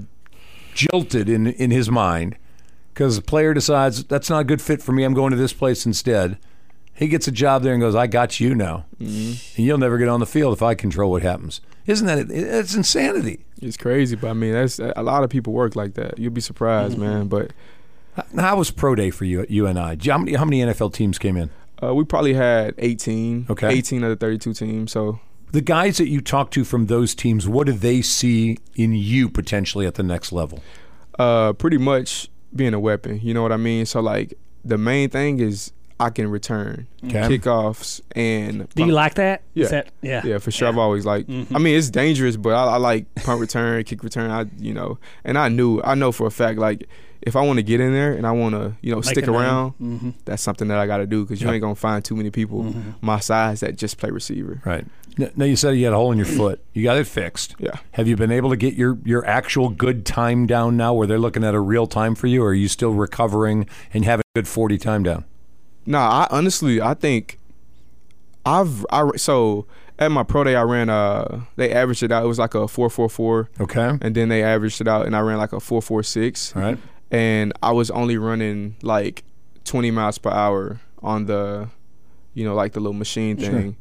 [0.74, 2.36] jilted in in his mind
[2.94, 5.04] because the player decides that's not a good fit for me.
[5.04, 6.38] I'm going to this place instead.
[7.00, 9.56] He gets a job there and goes, "I got you now, Mm-hmm.
[9.56, 12.30] and you'll never get on the field if I control what happens." Isn't that?
[12.30, 13.44] It's insanity.
[13.60, 16.18] It's crazy, but I mean, that's a lot of people work like that.
[16.18, 17.02] You'll be surprised, Mm-hmm.
[17.02, 17.26] man.
[17.28, 17.52] But
[18.36, 19.96] How was pro day for you at UNI?
[20.06, 21.50] How many, how many NFL teams came in?
[21.82, 23.72] uh, we probably had 18, Okay.
[23.72, 24.92] 18 of the 32 teams.
[24.92, 25.18] So
[25.52, 29.30] The guys that you talk to from those teams, what do they see in you
[29.30, 30.62] potentially at the next level?
[31.18, 33.20] uh, pretty much being a weapon.
[33.22, 33.86] You know what I mean?
[33.86, 34.34] So like
[34.64, 37.16] the main thing is I can return mm-hmm.
[37.16, 37.38] Okay.
[37.38, 39.42] kickoffs and Do you like that?
[39.54, 39.64] Yeah.
[39.64, 40.22] Is that, yeah.
[40.24, 40.68] Yeah, for sure.
[40.68, 41.26] I've always like.
[41.26, 41.54] Mm-hmm.
[41.54, 44.30] I mean, it's dangerous, but I, I like punt return, kick return.
[44.30, 46.88] I you know, and I knew I know for a fact like
[47.22, 49.24] if I want to get in there and I want to you know Make stick
[49.24, 49.36] a name.
[49.40, 50.14] around, Mhm.
[50.24, 51.54] that's something that I got to do because you Yep.
[51.54, 52.92] ain't gonna find too many people mm-hmm.
[53.02, 54.62] my size that just play receiver.
[54.64, 54.86] Right.
[55.18, 56.64] N- Now you said you had a hole in your foot.
[56.72, 57.56] You got it fixed.
[57.58, 57.72] Yeah.
[57.92, 61.18] Have you been able to get your your actual good time down now, where they're
[61.18, 64.38] looking at a real time for you, or are you still recovering and having a
[64.38, 65.24] good forty time down?
[65.90, 67.38] Nah, I honestly I think
[68.46, 69.66] I've I so
[69.98, 72.24] at my pro day I ran uh they averaged it out.
[72.24, 73.98] It was like a four four four, Okay.
[74.00, 76.54] and then they averaged it out, and I ran like a four four six.
[76.56, 76.78] All right.
[77.10, 79.24] and I was only running like
[79.64, 81.68] 20 miles per hour on the,
[82.34, 83.76] you know, like the little machine thing.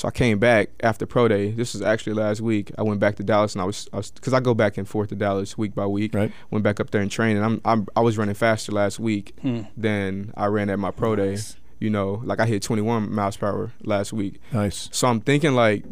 [0.00, 1.50] So I came back after pro day.
[1.50, 2.72] This was actually last week.
[2.78, 5.14] I went back to Dallas and I was, cause I go back and forth to
[5.14, 6.14] Dallas week by week.
[6.14, 6.32] Right.
[6.50, 7.36] Went back up there and trained.
[7.36, 9.64] And I'm, I'm, I was running faster last week hmm.
[9.76, 11.36] than I ran at my pro day.
[11.80, 14.40] You know, like I hit 21 miles per hour last week.
[14.52, 14.88] Nice.
[14.90, 15.84] So I'm thinking like,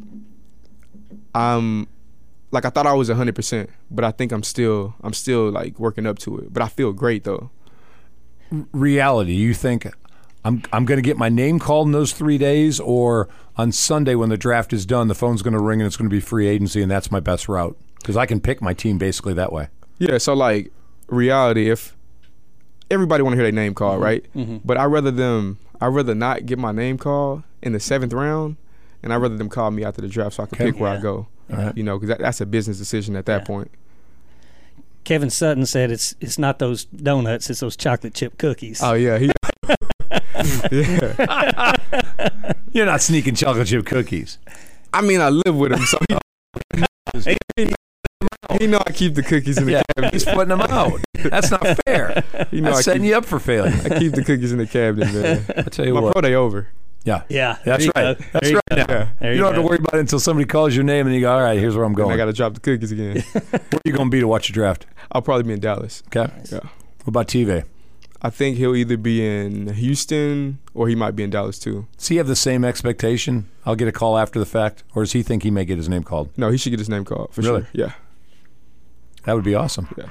[1.34, 1.86] I'm,
[2.50, 5.78] like I thought I was 100, percent but I think I'm still, I'm still like
[5.78, 6.50] working up to it.
[6.50, 7.50] But I feel great though.
[8.72, 9.34] Reality.
[9.34, 9.86] You think
[10.48, 14.14] I'm I'm going to get my name called in those three days, or on Sunday
[14.14, 16.20] when the draft is done, the phone's going to ring and it's going to be
[16.20, 19.52] free agency, and that's my best route because I can pick my team basically that
[19.52, 19.68] way.
[19.98, 20.72] Yeah, so like
[21.08, 21.94] reality, if
[22.90, 24.04] everybody want to hear their name called, mm-hmm.
[24.04, 24.34] right?
[24.34, 24.56] Mm-hmm.
[24.64, 28.56] But I rather them, I rather not get my name called in the seventh round,
[29.02, 30.72] and I rather them call me after the draft so I can Okay.
[30.72, 31.28] pick where I go.
[31.52, 31.76] All right.
[31.76, 33.46] You know, because that, that's a business decision at that Yeah.
[33.46, 33.70] point.
[35.04, 38.80] Kevin Sutton said it's it's not those donuts, it's those chocolate chip cookies.
[38.82, 39.30] Oh yeah, he.
[40.70, 41.74] Yeah,
[42.72, 44.38] You're not sneaking chocolate chip cookies.
[44.92, 45.98] I mean I live with him, so
[47.56, 47.68] he,
[48.60, 50.12] he know I keep the cookies in the Yeah, cabinet.
[50.12, 51.00] he's putting them out.
[51.14, 52.24] That's not fair.
[52.50, 53.74] He know I That's setting keep, you up for failure.
[53.84, 55.44] I keep the cookies in the cabinet, man.
[55.56, 56.12] I tell you My what.
[56.12, 56.68] pro day over.
[57.04, 57.22] Yeah.
[57.28, 58.18] yeah, That's right.
[58.18, 58.24] go.
[58.32, 58.86] That's There right.
[58.86, 58.94] go.
[58.94, 59.08] Now.
[59.20, 61.14] There You you don't have to worry about it until somebody calls your name and
[61.14, 62.12] you go, all right, here's where I'm And going.
[62.12, 63.22] I got to drop the cookies again.
[63.32, 64.84] Where are you going to be to watch the draft?
[65.12, 66.02] I'll probably be in Dallas.
[66.08, 66.30] Okay.
[66.50, 66.58] Yeah.
[66.58, 67.64] What about TV?
[68.20, 71.86] I think he'll either be in Houston or he might be in Dallas too.
[71.96, 73.48] Does he have the same expectation?
[73.64, 75.88] I'll get a call after the fact, or does he think he may get his
[75.88, 76.30] name called?
[76.36, 77.62] No, he should get his name called for Really?
[77.62, 77.68] sure.
[77.72, 77.92] Yeah.
[79.24, 79.88] That would be awesome.
[79.96, 80.06] Yeah.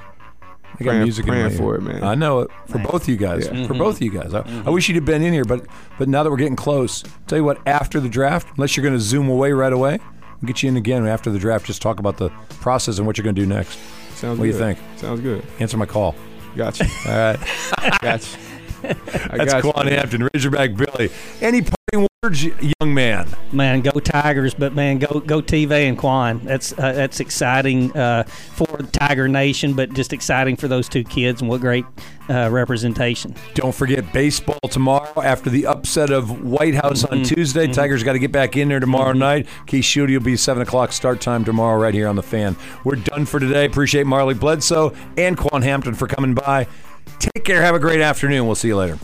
[0.80, 1.56] I got Praying- music in praying my ear.
[1.56, 2.04] for it, man.
[2.04, 3.48] I know it for both of you guys.
[3.52, 3.66] Yeah.
[3.66, 4.32] For both of you guys.
[4.32, 4.72] I, I mm-hmm.
[4.72, 5.66] wish you'd have been in here, but
[5.98, 7.58] but now that we're getting close, tell you what.
[7.66, 9.98] After the draft, unless you're going to zoom away right away,
[10.40, 11.66] we'll get you in again after the draft.
[11.66, 12.28] Just talk about the
[12.60, 13.78] process and what you're going to do next.
[14.14, 14.38] Sounds good.
[14.38, 14.78] What do you think?
[14.96, 15.44] Sounds good.
[15.58, 16.14] Answer my call.
[16.58, 16.86] Got you.
[17.06, 17.38] All right.
[18.02, 18.38] Got you.
[19.30, 19.62] I That's.
[19.62, 21.10] Quan Hampton, Razorback Billy.
[21.40, 21.62] Any
[22.22, 23.28] words, young man?
[23.52, 24.54] Man, go Tigers!
[24.54, 26.40] But man, go go TV and Quan.
[26.44, 31.40] That's uh, that's exciting uh, for Tiger Nation, but just exciting for those two kids
[31.40, 31.84] and what great
[32.28, 33.34] uh, representation.
[33.54, 37.66] Don't forget baseball tomorrow after the upset of White House on Tuesday.
[37.68, 39.46] Tigers got to get back in there tomorrow night.
[39.66, 42.56] Key Shooty will be 7 o'clock start time tomorrow right here on the fan.
[42.84, 43.64] We're done for today.
[43.64, 46.66] Appreciate Marlee Bledsoe and Quan Hampton for coming by.
[47.18, 47.62] Take care.
[47.62, 48.46] Have a great afternoon.
[48.46, 48.96] We'll see you later.